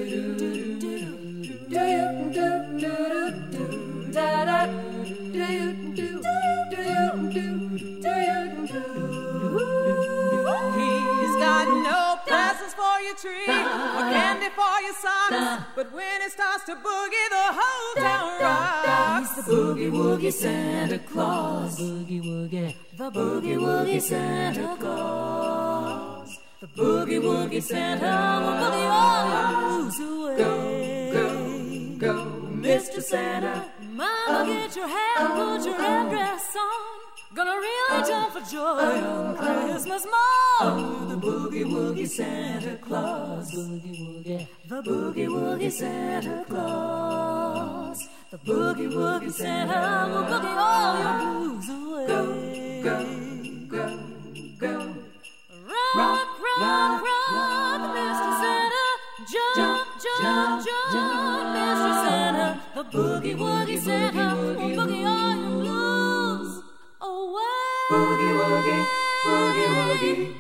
Your 13.11 13.19
tree 13.19 13.49
or 13.49 14.05
candy 14.15 14.49
for 14.55 14.81
your 14.83 14.95
socks, 14.95 15.65
but 15.75 15.93
when 15.93 16.23
it 16.23 16.31
starts 16.31 16.65
to 16.65 16.75
boogie, 16.75 17.29
the 17.31 17.47
whole 17.59 17.95
town 17.97 18.41
rocks. 18.41 19.35
He's 19.35 19.45
the 19.47 19.53
boogie 19.53 19.91
woogie 19.91 20.33
Santa 20.33 20.99
Claus. 20.99 21.81
Boogie 21.81 22.23
woogie. 22.23 22.75
The 22.97 23.11
boogie 23.11 23.57
woogie 23.57 24.01
Santa 24.01 24.77
Claus. 24.79 26.39
The 26.61 26.67
boogie 26.69 27.21
woogie 27.21 27.63
Santa 27.63 28.13
will 28.45 28.57
boogie 28.63 28.91
all 28.91 29.25
your 29.31 29.81
blues 29.81 30.01
away. 30.01 31.11
Go, 31.13 31.99
go, 31.99 32.15
go, 32.15 32.15
Mr. 32.53 33.03
Santa. 33.03 33.71
Mama, 33.83 34.39
um, 34.41 34.47
get 34.47 34.77
your 34.77 34.87
hat 34.87 35.21
and 35.21 35.29
put 35.35 35.67
your 35.67 35.75
um, 35.75 35.81
headdress 35.81 36.57
on. 36.57 37.10
Gonna 37.33 37.53
really 37.53 38.09
jump 38.09 38.33
for 38.33 38.41
joy 38.51 38.59
on 38.61 39.37
Christmas 39.37 40.05
morn. 40.05 41.09
The 41.09 41.15
boogie 41.15 41.65
woogie 41.65 42.09
Santa 42.09 42.77
Claus. 42.79 43.53
Boogie 43.53 44.01
woogie. 44.01 44.49
The 44.69 44.83
boogie 44.83 45.29
woogie 45.29 45.71
Santa 45.71 46.45
Claus. 46.49 48.09
The 48.33 48.39
boogie 48.39 48.91
woogie 48.91 49.33
Santa 49.33 50.11
will 50.11 50.25
boogie 50.25 50.57
all 50.57 50.99
your 50.99 51.15
blues 51.21 51.69
away. 51.69 52.07
Go, 52.83 52.97
go, 53.69 53.87
go, 54.59 54.75
go. 54.83 54.95
Rock, 55.95 56.29
rock, 56.59 57.03
rock, 57.05 57.81
Mr. 57.95 58.31
Santa. 58.43 58.85
Jump, 59.55 59.87
jump, 60.03 60.67
jump, 60.67 61.47
Mr. 61.55 61.93
Santa. 62.09 62.61
The 62.75 62.85
boogie 62.85 63.37
woogie 63.37 63.79
Santa 63.79 64.35
will 64.37 64.55
boogie 64.57 65.00
Boogie 67.91 68.33
woogie, 68.39 68.87
boogie 69.25 69.69
woogie. 69.75 70.35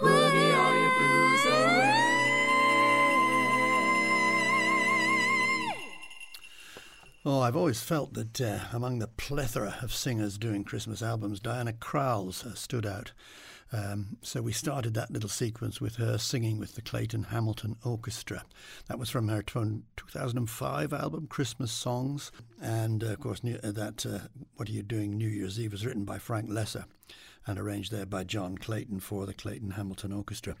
Boogie 0.00 0.52
all 0.56 0.74
your 0.80 0.92
blues 0.96 1.44
away. 1.46 1.98
Oh, 7.26 7.40
I've 7.40 7.56
always 7.56 7.82
felt 7.82 8.14
that 8.14 8.40
uh, 8.40 8.60
among 8.72 9.00
the 9.00 9.06
plethora 9.06 9.76
of 9.82 9.92
singers 9.92 10.38
doing 10.38 10.64
Christmas 10.64 11.02
albums, 11.02 11.40
Diana 11.40 11.74
Krall's 11.74 12.46
uh, 12.46 12.54
stood 12.54 12.86
out. 12.86 13.12
Um, 13.72 14.16
so 14.22 14.40
we 14.40 14.52
started 14.52 14.94
that 14.94 15.10
little 15.10 15.28
sequence 15.28 15.80
with 15.80 15.96
her 15.96 16.18
singing 16.18 16.58
with 16.58 16.74
the 16.74 16.82
Clayton 16.82 17.24
Hamilton 17.24 17.76
Orchestra. 17.84 18.44
That 18.86 18.98
was 18.98 19.10
from 19.10 19.28
her 19.28 19.42
2005 19.42 20.92
album, 20.92 21.26
Christmas 21.26 21.70
Songs. 21.70 22.32
And 22.60 23.04
uh, 23.04 23.08
of 23.08 23.20
course, 23.20 23.40
uh, 23.44 23.72
that 23.72 24.06
uh, 24.06 24.28
What 24.56 24.68
Are 24.68 24.72
You 24.72 24.82
Doing 24.82 25.16
New 25.16 25.28
Year's 25.28 25.60
Eve 25.60 25.72
was 25.72 25.84
written 25.84 26.04
by 26.04 26.18
Frank 26.18 26.48
Loesser 26.48 26.84
and 27.46 27.58
arranged 27.58 27.92
there 27.92 28.06
by 28.06 28.24
John 28.24 28.58
Clayton 28.58 29.00
for 29.00 29.26
the 29.26 29.34
Clayton 29.34 29.72
Hamilton 29.72 30.12
Orchestra. 30.12 30.56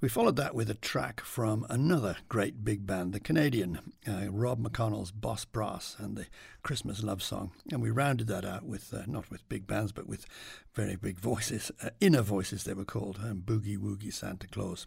We 0.00 0.08
followed 0.08 0.36
that 0.36 0.54
with 0.54 0.70
a 0.70 0.74
track 0.74 1.20
from 1.20 1.66
another 1.68 2.16
great 2.28 2.64
big 2.64 2.86
band, 2.86 3.12
the 3.12 3.20
Canadian 3.20 3.80
uh, 4.08 4.30
Rob 4.30 4.62
McConnell's 4.62 5.10
Boss 5.10 5.44
Brass 5.44 5.96
and 5.98 6.16
the 6.16 6.26
Christmas 6.62 7.02
Love 7.02 7.22
Song. 7.22 7.52
And 7.70 7.82
we 7.82 7.90
rounded 7.90 8.26
that 8.28 8.44
out 8.44 8.64
with, 8.64 8.92
uh, 8.94 9.02
not 9.06 9.30
with 9.30 9.48
big 9.48 9.66
bands, 9.66 9.92
but 9.92 10.06
with 10.06 10.26
very 10.74 10.96
big 10.96 11.18
voices, 11.18 11.70
uh, 11.82 11.90
inner 12.00 12.22
voices 12.22 12.64
they 12.64 12.74
were 12.74 12.84
called, 12.84 13.18
um, 13.22 13.42
Boogie 13.44 13.78
Woogie 13.78 14.12
Santa 14.12 14.46
Claus. 14.48 14.86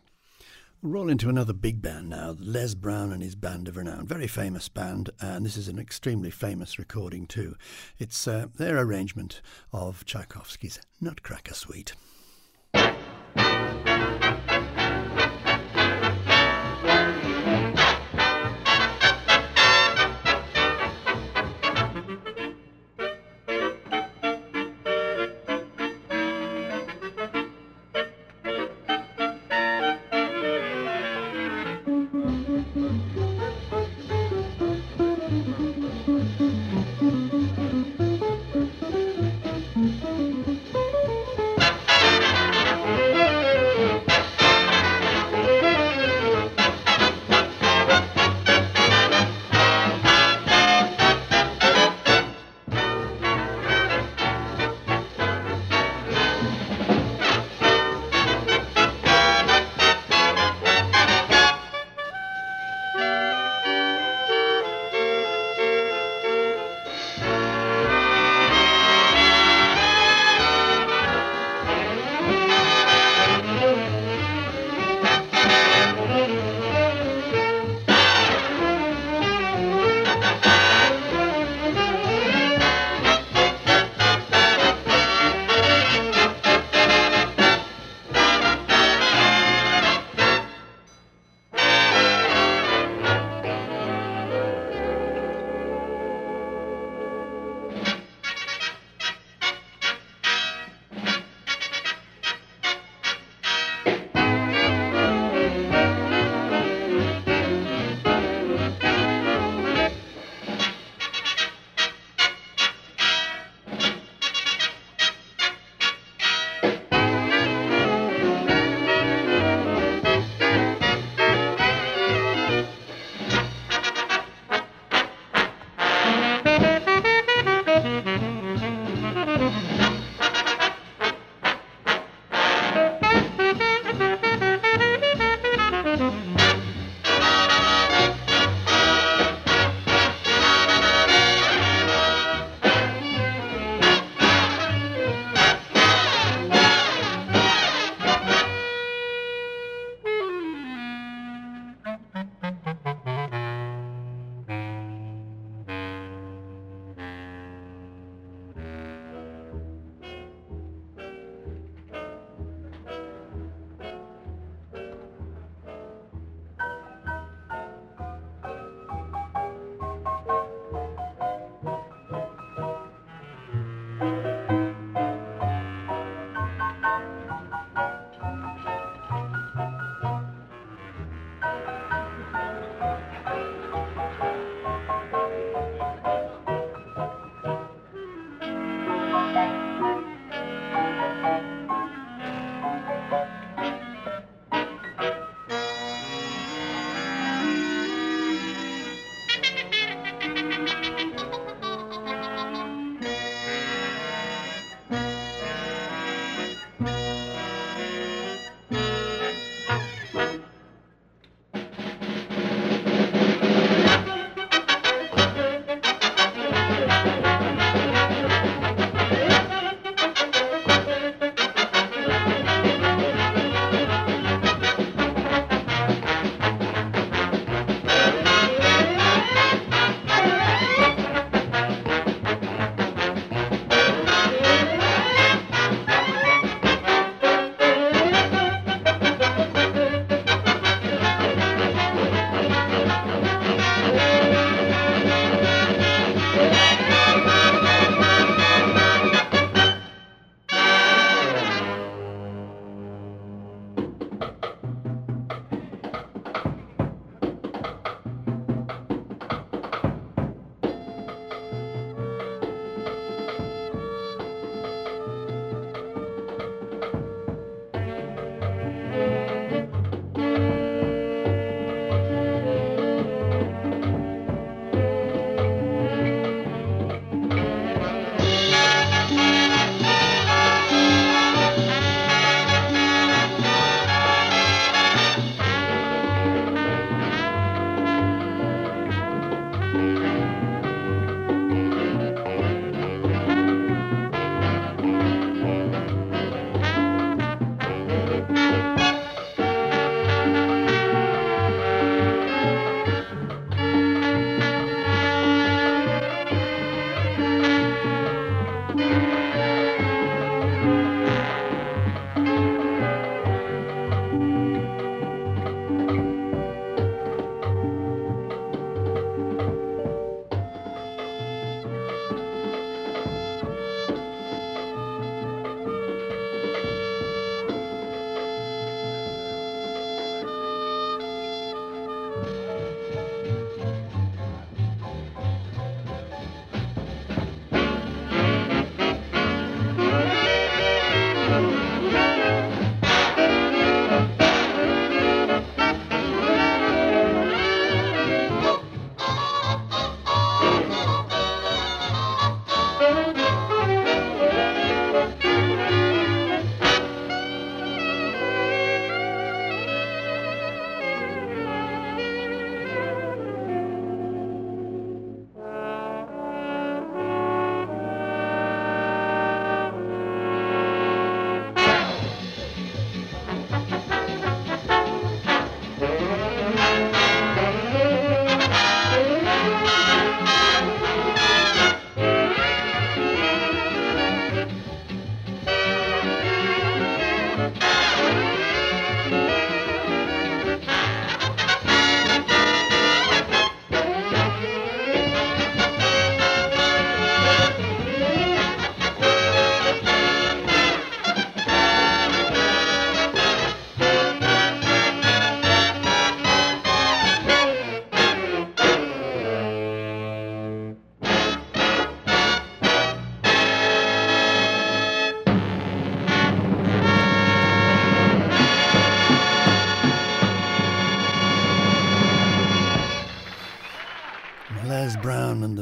Roll 0.85 1.07
into 1.07 1.29
another 1.29 1.53
big 1.53 1.81
band 1.81 2.09
now, 2.09 2.35
Les 2.41 2.75
Brown 2.75 3.13
and 3.13 3.23
his 3.23 3.35
Band 3.35 3.69
of 3.69 3.77
Renown. 3.77 4.05
Very 4.05 4.27
famous 4.27 4.67
band, 4.67 5.11
and 5.21 5.45
this 5.45 5.55
is 5.55 5.69
an 5.69 5.79
extremely 5.79 6.29
famous 6.29 6.77
recording 6.77 7.25
too. 7.25 7.55
It's 7.99 8.27
uh, 8.27 8.47
their 8.57 8.77
arrangement 8.77 9.41
of 9.71 10.03
Tchaikovsky's 10.03 10.81
Nutcracker 10.99 11.53
Suite. 11.53 11.93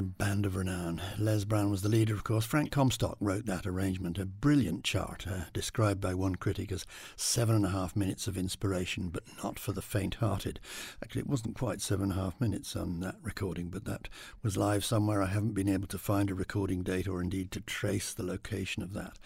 Band 0.04 0.46
of 0.46 0.56
renown. 0.56 1.02
Les 1.18 1.46
Brown 1.46 1.72
was 1.72 1.82
the 1.82 1.89
leader, 1.89 2.14
of 2.14 2.24
course. 2.24 2.46
Frank 2.46 2.72
Comstock 2.72 3.18
wrote 3.20 3.48
that 3.48 3.66
arrangement, 3.66 4.20
a 4.20 4.26
brilliant 4.26 4.84
chart, 4.84 5.26
uh, 5.28 5.46
described 5.52 6.00
by 6.00 6.14
one 6.14 6.36
critic 6.36 6.72
as 6.72 6.86
seven 7.16 7.56
and 7.56 7.66
a 7.66 7.70
half 7.70 7.96
minutes 7.96 8.28
of 8.28 8.38
inspiration, 8.38 9.10
but 9.10 9.24
not 9.44 9.58
for 9.58 9.72
the 9.72 9.82
faint 9.82 10.14
hearted. 10.16 10.60
Actually, 11.04 11.22
it 11.22 11.28
wasn't 11.28 11.56
quite 11.56 11.82
seven 11.82 12.12
and 12.12 12.20
a 12.20 12.24
half 12.24 12.39
minutes 12.39 12.76
on 12.76 13.00
that 13.00 13.16
recording, 13.24 13.70
but 13.70 13.86
that 13.86 14.10
was 14.44 14.58
live 14.58 14.86
somewhere. 14.86 15.24
I 15.24 15.28
haven't 15.28 15.56
been 15.56 15.70
able 15.70 15.88
to 15.88 15.98
find 15.98 16.30
a 16.30 16.36
recording 16.36 16.84
date 16.84 17.08
or 17.08 17.20
indeed 17.20 17.50
to 17.54 17.62
trace 17.62 18.14
the 18.14 18.26
location 18.26 18.84
of 18.84 18.94
that. 18.94 19.18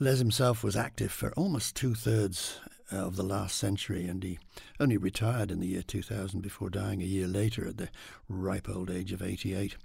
Les 0.00 0.18
himself 0.18 0.64
was 0.64 0.74
active 0.74 1.12
for 1.12 1.30
almost 1.34 1.76
two 1.76 1.94
thirds 1.94 2.58
of 2.98 3.16
the 3.16 3.22
last 3.22 3.56
century, 3.56 4.06
and 4.06 4.22
he 4.22 4.38
only 4.78 4.96
retired 4.96 5.50
in 5.50 5.60
the 5.60 5.66
year 5.66 5.82
2000 5.82 6.40
before 6.40 6.70
dying 6.70 7.02
a 7.02 7.06
year 7.06 7.26
later 7.26 7.66
at 7.66 7.76
the 7.76 7.88
ripe 8.28 8.68
old 8.68 8.90
age 8.90 9.12
of 9.12 9.22
88. 9.22 9.76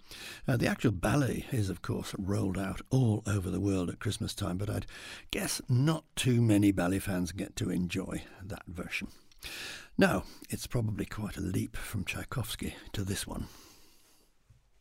Uh, 0.48 0.58
the 0.58 0.68
actual 0.68 0.92
ballet 0.92 1.46
is, 1.52 1.70
of 1.70 1.82
course, 1.82 2.16
rolled 2.18 2.58
out 2.58 2.82
all 2.90 3.24
over 3.28 3.50
the 3.50 3.60
world 3.60 3.90
at 3.90 4.00
Christmas 4.00 4.34
time, 4.34 4.58
but 4.58 4.70
I'd 4.70 4.86
guess 5.32 5.62
not 5.70 6.04
too 6.16 6.42
many 6.42 6.72
ballet 6.72 7.00
fans 7.00 7.32
get 7.32 7.56
to 7.58 7.70
enjoy 7.70 8.24
that 8.44 8.64
version. 8.68 9.10
Now, 9.98 10.24
it's 10.50 10.68
probably 10.68 11.06
quite 11.06 11.38
a 11.38 11.42
leap 11.42 11.76
from 11.76 12.04
Tchaikovsky 12.04 12.76
to 12.94 13.04
this 13.04 13.26
one. 13.26 13.48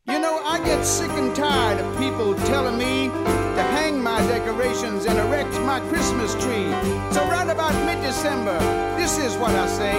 You 0.08 0.20
know, 0.20 0.40
I 0.44 0.62
get 0.64 0.84
sick 0.84 1.10
and 1.10 1.34
tired 1.34 1.80
of 1.80 1.98
people 1.98 2.36
telling 2.46 2.78
me 2.78 3.08
to 3.08 3.62
hang 3.74 4.00
my 4.00 4.20
decorations 4.28 5.04
and 5.04 5.18
erect 5.18 5.52
my 5.62 5.80
Christmas 5.88 6.32
tree. 6.34 6.70
So, 7.10 7.26
right 7.28 7.48
about 7.50 7.74
mid 7.84 8.00
December, 8.02 8.56
this 8.96 9.18
is 9.18 9.36
what 9.36 9.50
I 9.50 9.66
say 9.66 9.96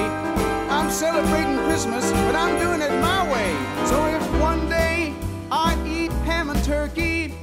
I'm 0.70 0.90
celebrating 0.90 1.58
Christmas, 1.66 2.10
but 2.26 2.36
I'm 2.36 2.58
doing 2.58 2.82
it 2.82 2.92
my 3.02 3.22
way. 3.34 3.52
So, 3.88 4.06
if 4.06 4.42
one 4.42 4.70
day 4.70 5.14
I 5.52 5.76
eat 5.86 6.14
ham 6.24 6.52
and 6.52 6.64
turkey, 6.64 7.34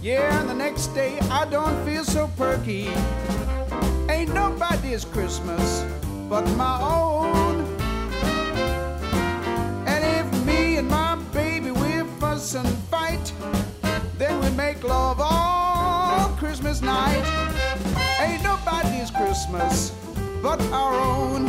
yeah, 0.00 0.40
and 0.40 0.48
the 0.48 0.54
next 0.54 0.94
day 0.94 1.18
I 1.28 1.44
don't 1.46 1.84
feel 1.84 2.04
so 2.04 2.30
perky, 2.36 2.88
ain't 4.08 4.32
nobody's 4.32 5.04
Christmas 5.04 5.84
but 6.28 6.46
my 6.56 6.80
own. 6.80 7.64
And 9.86 10.04
if 10.04 10.46
me 10.46 10.76
and 10.76 10.88
my 10.88 11.15
fuss 12.36 12.54
and 12.54 12.68
fight, 12.90 13.32
then 14.18 14.38
we 14.40 14.50
make 14.50 14.82
love 14.84 15.18
all 15.20 16.28
Christmas 16.36 16.82
night. 16.82 17.24
Ain't 18.20 18.42
nobody's 18.42 19.10
Christmas 19.10 19.92
but 20.42 20.60
our 20.70 20.94
own. 21.00 21.46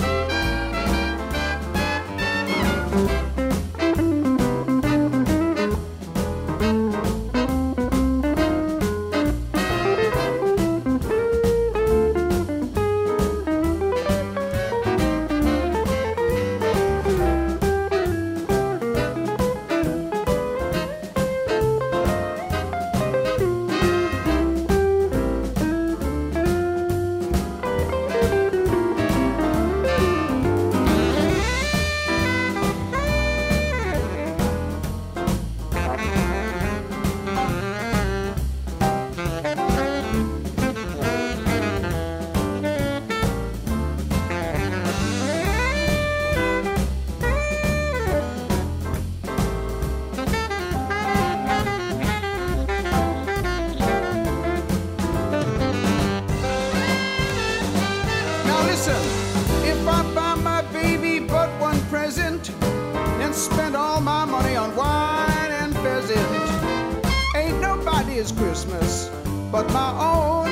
But 69.58 69.74
my 69.74 69.92
own. 70.14 70.50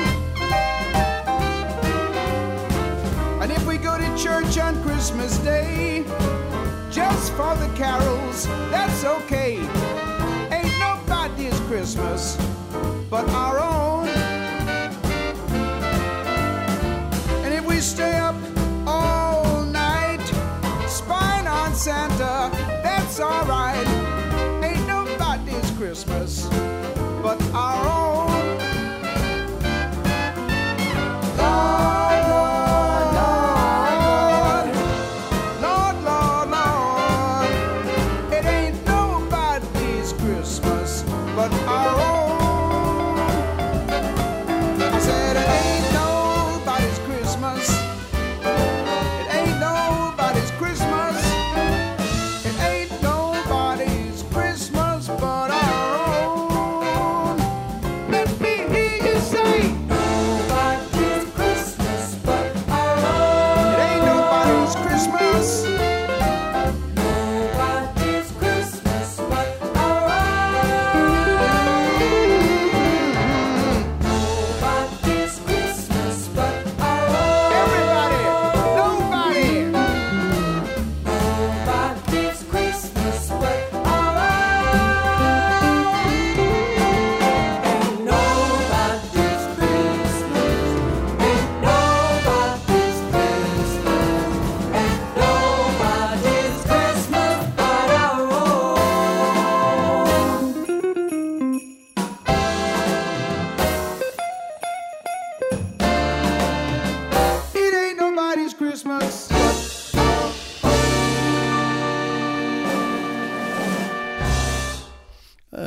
And 3.39 3.51
if 3.51 3.64
we 3.68 3.78
go 3.78 3.99
to 3.99 4.18
church 4.18 4.58
on 4.58 4.82
Christmas 4.82 5.38
Day 5.38 6.03
just 6.89 7.32
for 7.34 7.56
the 7.56 7.72
carols, 7.76 8.47
that's 8.72 9.03
okay. 9.06 9.60
Ain't 10.49 10.74
nobody's 10.80 11.60
Christmas 11.70 12.36
but 13.08 13.30
our 13.30 13.60
own. 13.60 14.08
And 17.45 17.53
if 17.53 17.64
we 17.64 17.78
stay 17.82 18.18
up 18.18 18.36
all 18.88 19.62
night, 19.66 20.26
spying 20.88 21.45
on 21.45 21.76
Santa, 21.76 22.49
that's 22.82 23.20
alright. 23.20 23.88
Ain't 24.64 24.88
nobody's 24.88 25.70
Christmas 25.78 26.49
but 27.26 27.41
our 27.56 27.75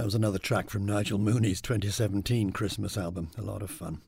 was 0.09 0.15
another 0.15 0.39
track 0.39 0.71
from 0.71 0.87
Nigel 0.87 1.19
Mooney's 1.19 1.61
2017 1.61 2.51
Christmas 2.53 2.97
album. 2.97 3.29
A 3.37 3.43
lot 3.43 3.61
of 3.61 3.71
fun. 3.71 4.01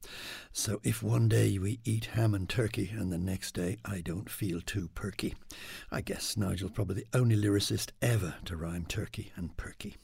So, 0.50 0.80
if 0.82 1.02
one 1.02 1.28
day 1.28 1.58
we 1.58 1.78
eat 1.84 2.06
ham 2.06 2.32
and 2.34 2.48
turkey 2.48 2.90
and 2.96 3.12
the 3.12 3.18
next 3.18 3.52
day 3.52 3.76
I 3.84 4.00
don't 4.00 4.30
feel 4.30 4.62
too 4.62 4.88
perky, 4.94 5.34
I 5.92 6.00
guess 6.00 6.38
Nigel's 6.38 6.70
probably 6.70 6.94
the 6.94 7.18
only 7.18 7.36
lyricist 7.36 7.90
ever 8.00 8.36
to 8.46 8.56
rhyme 8.56 8.86
turkey 8.86 9.30
and 9.36 9.54
perky. 9.58 9.98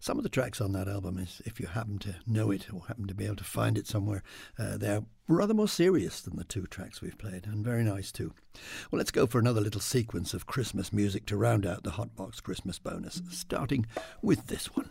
Some 0.00 0.18
of 0.18 0.22
the 0.22 0.28
tracks 0.28 0.60
on 0.60 0.72
that 0.72 0.86
album 0.86 1.16
is, 1.16 1.40
if 1.46 1.58
you 1.58 1.66
happen 1.66 1.98
to 2.00 2.16
know 2.26 2.50
it 2.50 2.70
or 2.70 2.82
happen 2.86 3.06
to 3.06 3.14
be 3.14 3.24
able 3.24 3.36
to 3.36 3.44
find 3.44 3.78
it 3.78 3.86
somewhere, 3.86 4.22
uh, 4.58 4.76
they're 4.76 5.04
rather 5.28 5.54
more 5.54 5.66
serious 5.66 6.20
than 6.20 6.36
the 6.36 6.44
two 6.44 6.66
tracks 6.66 7.00
we've 7.00 7.16
played, 7.16 7.46
and 7.46 7.64
very 7.64 7.84
nice 7.84 8.12
too. 8.12 8.34
Well, 8.90 8.98
let's 8.98 9.10
go 9.10 9.26
for 9.26 9.38
another 9.38 9.62
little 9.62 9.80
sequence 9.80 10.34
of 10.34 10.46
Christmas 10.46 10.92
music 10.92 11.24
to 11.24 11.38
round 11.38 11.64
out 11.64 11.84
the 11.84 11.92
Hotbox 11.92 12.42
Christmas 12.42 12.78
bonus, 12.78 13.22
starting 13.30 13.86
with 14.20 14.48
this 14.48 14.66
one. 14.76 14.90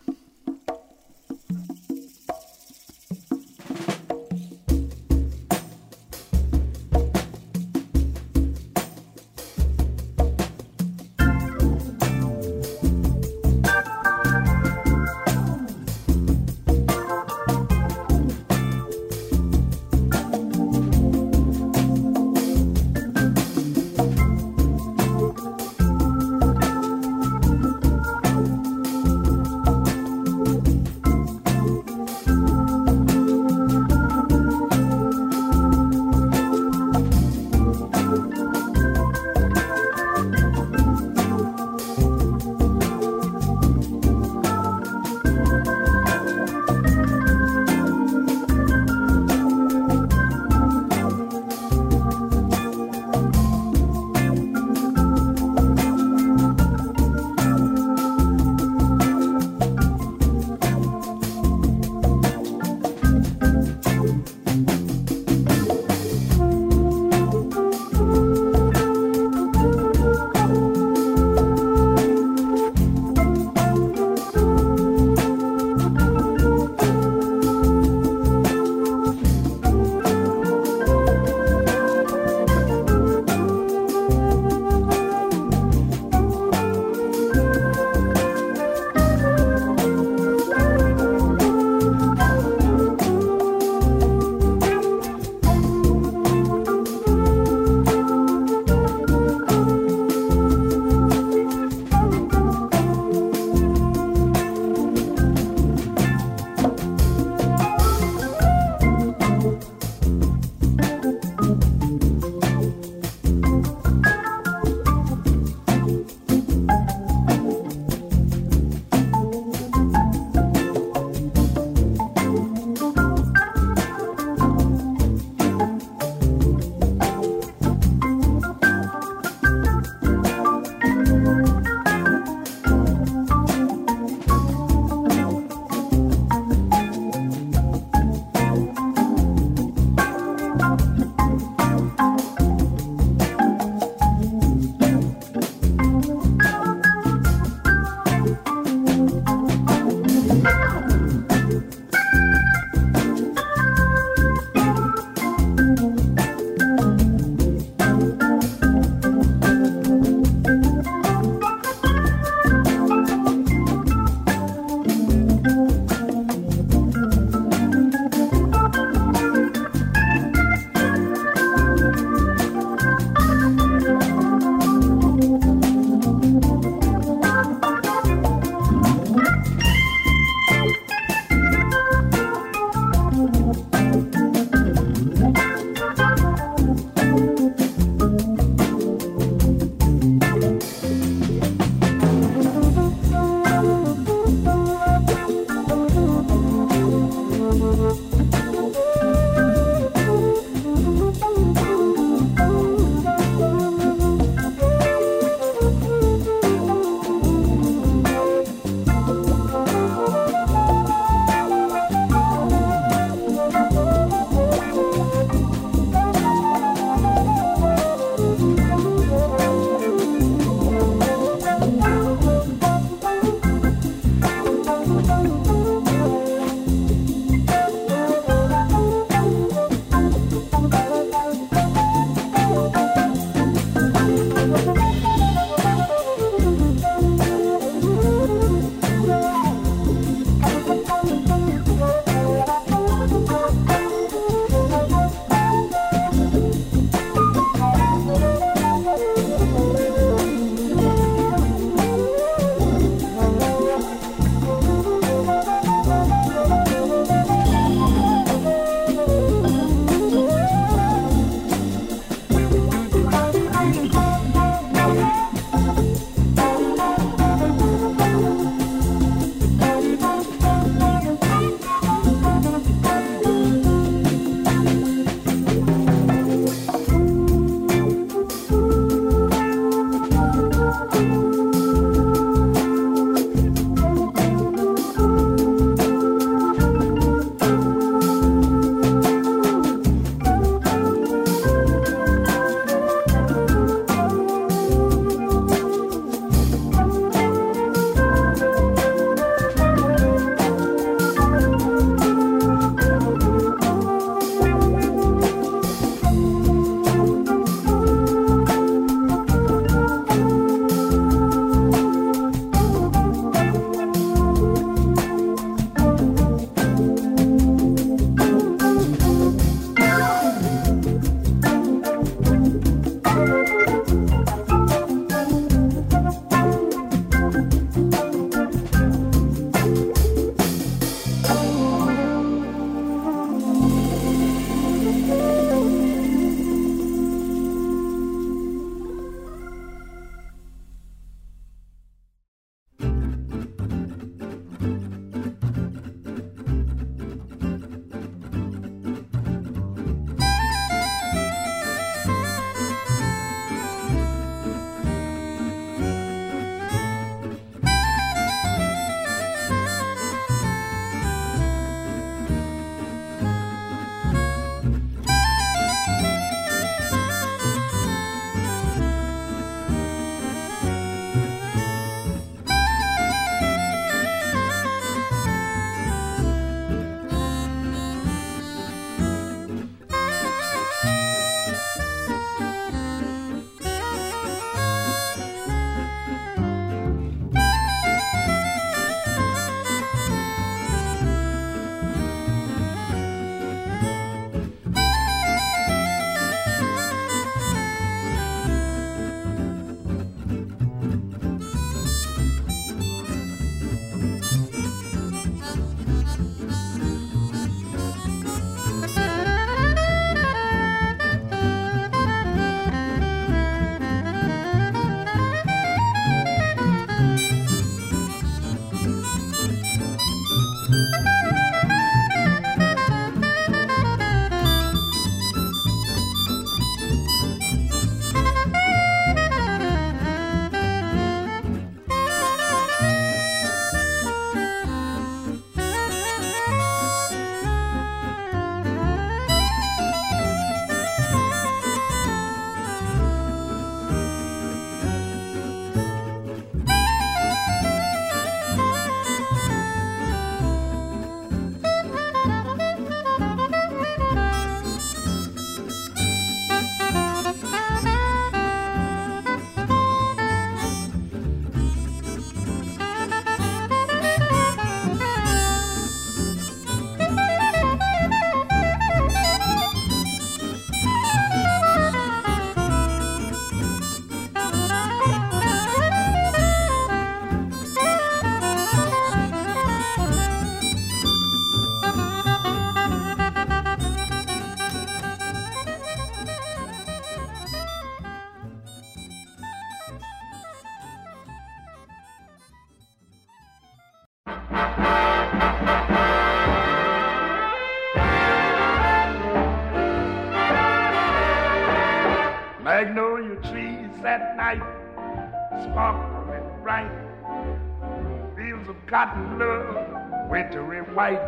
Cotton 509.08 509.40
love, 509.40 510.30
wintry 510.30 510.82
white. 510.94 511.22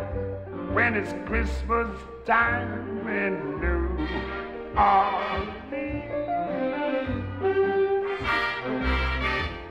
When 0.72 0.94
it's 0.94 1.12
Christmas 1.26 1.88
time 2.26 3.08
in 3.08 3.60
New 3.60 4.08
Orleans. 4.76 5.50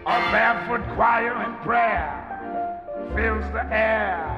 A 0.05 0.17
barefoot 0.31 0.83
choir 0.95 1.33
and 1.33 1.61
prayer 1.61 2.09
fills 3.15 3.45
the 3.53 3.65
air. 3.71 4.35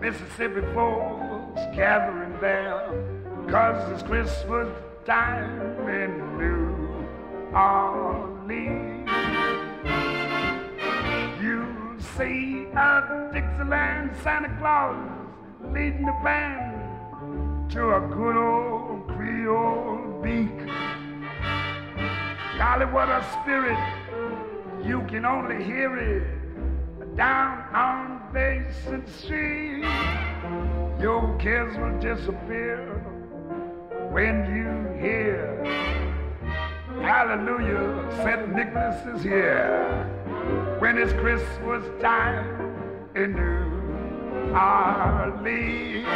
Mississippi 0.00 0.60
folks 0.74 1.60
gathering 1.74 2.38
there, 2.40 2.92
cause 3.48 3.92
it's 3.92 4.02
Christmas 4.02 4.68
time 5.04 5.88
in 5.88 6.38
New 6.38 7.56
Orleans. 7.56 9.01
See 12.16 12.66
a 12.76 13.30
Dixieland 13.32 14.10
Santa 14.22 14.54
Claus 14.58 14.96
leading 15.72 16.04
the 16.04 16.16
band 16.22 17.70
to 17.70 17.94
a 17.94 18.00
good 18.00 18.36
old 18.36 19.08
Creole 19.08 20.20
beat. 20.22 20.66
Golly, 22.58 22.86
what 22.86 23.08
a 23.08 23.24
spirit! 23.40 23.78
You 24.84 25.02
can 25.08 25.24
only 25.24 25.64
hear 25.64 25.96
it 25.96 27.16
down 27.16 27.74
on 27.74 28.20
Basin 28.32 29.06
Street. 29.06 29.84
Your 31.00 31.36
cares 31.38 31.76
will 31.78 31.98
disappear 31.98 32.98
when 34.12 34.44
you 34.54 35.00
hear 35.00 35.62
Hallelujah, 37.00 38.06
St. 38.22 38.54
Nicholas 38.54 39.16
is 39.16 39.22
here. 39.24 40.21
When 40.82 40.98
it's 40.98 41.12
Christmas 41.12 41.84
time 42.02 42.74
in 43.14 43.34
New 43.34 44.52
Orleans. 44.52 46.08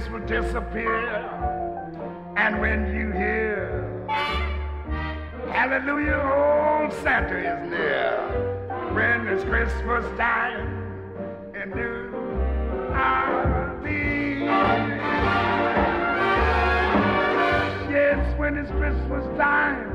Kiss 0.00 0.08
will 0.10 0.20
disappear. 0.20 1.08
And 2.36 2.60
when 2.60 2.94
you 2.94 3.10
hear 3.12 3.86
Hallelujah, 5.52 6.14
old 6.14 6.92
Santa 7.02 7.36
is 7.36 7.70
near. 7.70 8.16
When 8.94 9.26
it's 9.28 9.44
Christmas 9.44 10.04
time 10.16 10.68
in 11.54 11.70
New. 11.70 12.10
Yes, 17.90 18.38
when 18.38 18.56
it's 18.56 18.70
Christmas 18.70 19.24
time. 19.36 19.88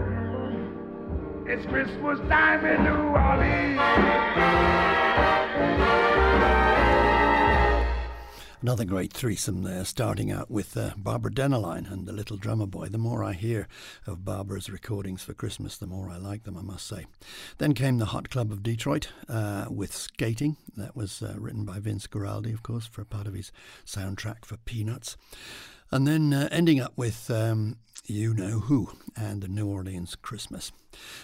It's 1.48 1.66
Christmas 1.66 2.20
time 2.30 2.66
in 2.66 2.84
New 2.84 3.16
Orleans. 3.16 3.82
Another 8.66 8.84
great 8.84 9.14
threesome 9.14 9.62
there, 9.62 9.86
starting 9.86 10.32
out 10.32 10.50
with 10.50 10.76
uh, 10.76 10.90
Barbara 10.98 11.30
Dennerlein 11.30 11.86
and 11.92 12.08
the 12.08 12.12
Little 12.12 12.36
Drummer 12.36 12.66
Boy. 12.66 12.88
The 12.88 12.98
more 12.98 13.24
I 13.24 13.34
hear 13.34 13.68
of 14.08 14.26
Barbara's 14.26 14.72
recordings 14.72 15.22
for 15.22 15.36
Christmas, 15.36 15.78
the 15.78 15.86
more 15.86 16.10
I 16.10 16.18
like 16.18 16.46
them, 16.46 16.58
I 16.58 16.64
must 16.64 16.88
say. 16.88 17.06
Then 17.60 17.76
came 17.76 18.00
the 18.00 18.06
Hot 18.06 18.32
Club 18.32 18.52
of 18.52 18.64
Detroit 18.64 19.10
uh, 19.30 19.66
with 19.70 19.94
Skating. 19.96 20.58
That 20.76 20.96
was 20.96 21.22
uh, 21.22 21.36
written 21.38 21.64
by 21.64 21.78
Vince 21.78 22.08
Guaraldi, 22.08 22.56
of 22.56 22.64
course, 22.64 22.88
for 22.88 23.04
a 23.04 23.06
part 23.06 23.28
of 23.28 23.36
his 23.36 23.52
soundtrack 23.86 24.46
for 24.46 24.58
Peanuts. 24.58 25.16
And 25.92 26.08
then 26.08 26.34
uh, 26.34 26.50
ending 26.52 26.80
up 26.80 26.94
with 26.96 27.30
um, 27.30 27.78
You 28.06 28.34
Know 28.34 28.60
Who 28.60 28.90
and 29.16 29.42
the 29.42 29.48
New 29.48 29.68
Orleans 29.68 30.16
Christmas. 30.16 30.72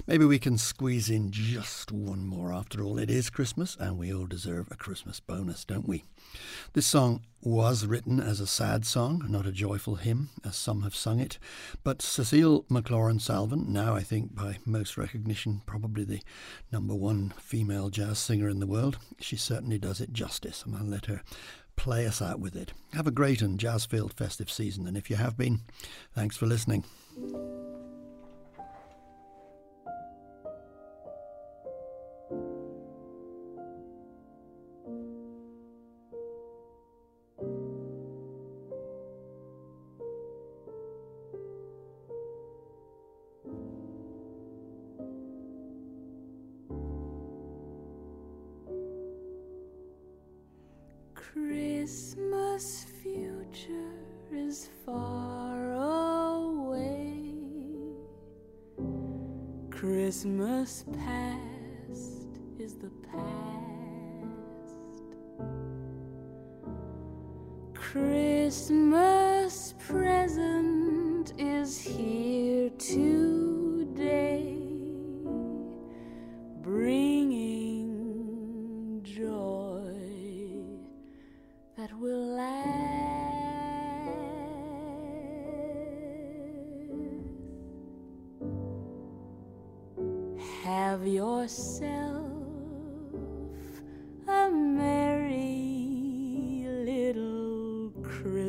Maybe 0.05 0.25
we 0.25 0.39
can 0.39 0.57
squeeze 0.57 1.09
in 1.09 1.31
just 1.31 1.91
one 1.91 2.25
more. 2.25 2.53
After 2.53 2.83
all, 2.83 2.97
it 2.97 3.09
is 3.09 3.29
Christmas 3.29 3.75
and 3.79 3.97
we 3.97 4.13
all 4.13 4.27
deserve 4.27 4.67
a 4.69 4.75
Christmas 4.75 5.19
bonus, 5.19 5.65
don't 5.65 5.87
we? 5.87 6.03
This 6.73 6.85
song 6.85 7.21
was 7.41 7.85
written 7.87 8.19
as 8.19 8.39
a 8.39 8.47
sad 8.47 8.85
song, 8.85 9.25
not 9.27 9.47
a 9.47 9.51
joyful 9.51 9.95
hymn, 9.95 10.29
as 10.45 10.55
some 10.55 10.83
have 10.83 10.95
sung 10.95 11.19
it. 11.19 11.39
But 11.83 12.01
Cecile 12.01 12.63
McLorin 12.63 13.19
Salvant, 13.19 13.67
now 13.67 13.95
I 13.95 14.01
think 14.01 14.35
by 14.35 14.59
most 14.65 14.97
recognition, 14.97 15.61
probably 15.65 16.03
the 16.03 16.21
number 16.71 16.93
one 16.93 17.33
female 17.39 17.89
jazz 17.89 18.19
singer 18.19 18.47
in 18.47 18.59
the 18.59 18.67
world, 18.67 18.99
she 19.19 19.37
certainly 19.37 19.79
does 19.79 19.99
it 19.99 20.13
justice, 20.13 20.63
and 20.63 20.75
I'll 20.75 20.83
let 20.83 21.07
her 21.07 21.23
play 21.81 22.05
us 22.05 22.21
out 22.21 22.39
with 22.39 22.55
it. 22.55 22.73
Have 22.93 23.07
a 23.07 23.11
great 23.11 23.41
and 23.41 23.59
jazz 23.59 23.85
filled 23.85 24.13
festive 24.13 24.51
season, 24.51 24.85
and 24.85 24.95
if 24.95 25.09
you 25.09 25.15
have 25.15 25.35
been, 25.35 25.61
thanks 26.13 26.37
for 26.37 26.45
listening. 26.45 26.83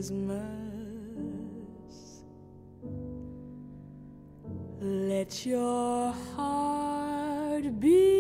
Christmas. 0.03 0.43
Let 4.81 5.47
your 5.47 6.13
heart 6.35 7.79
be 7.79 8.12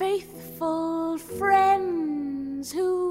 Faithful 0.00 1.18
friends 1.18 2.72
who 2.72 3.09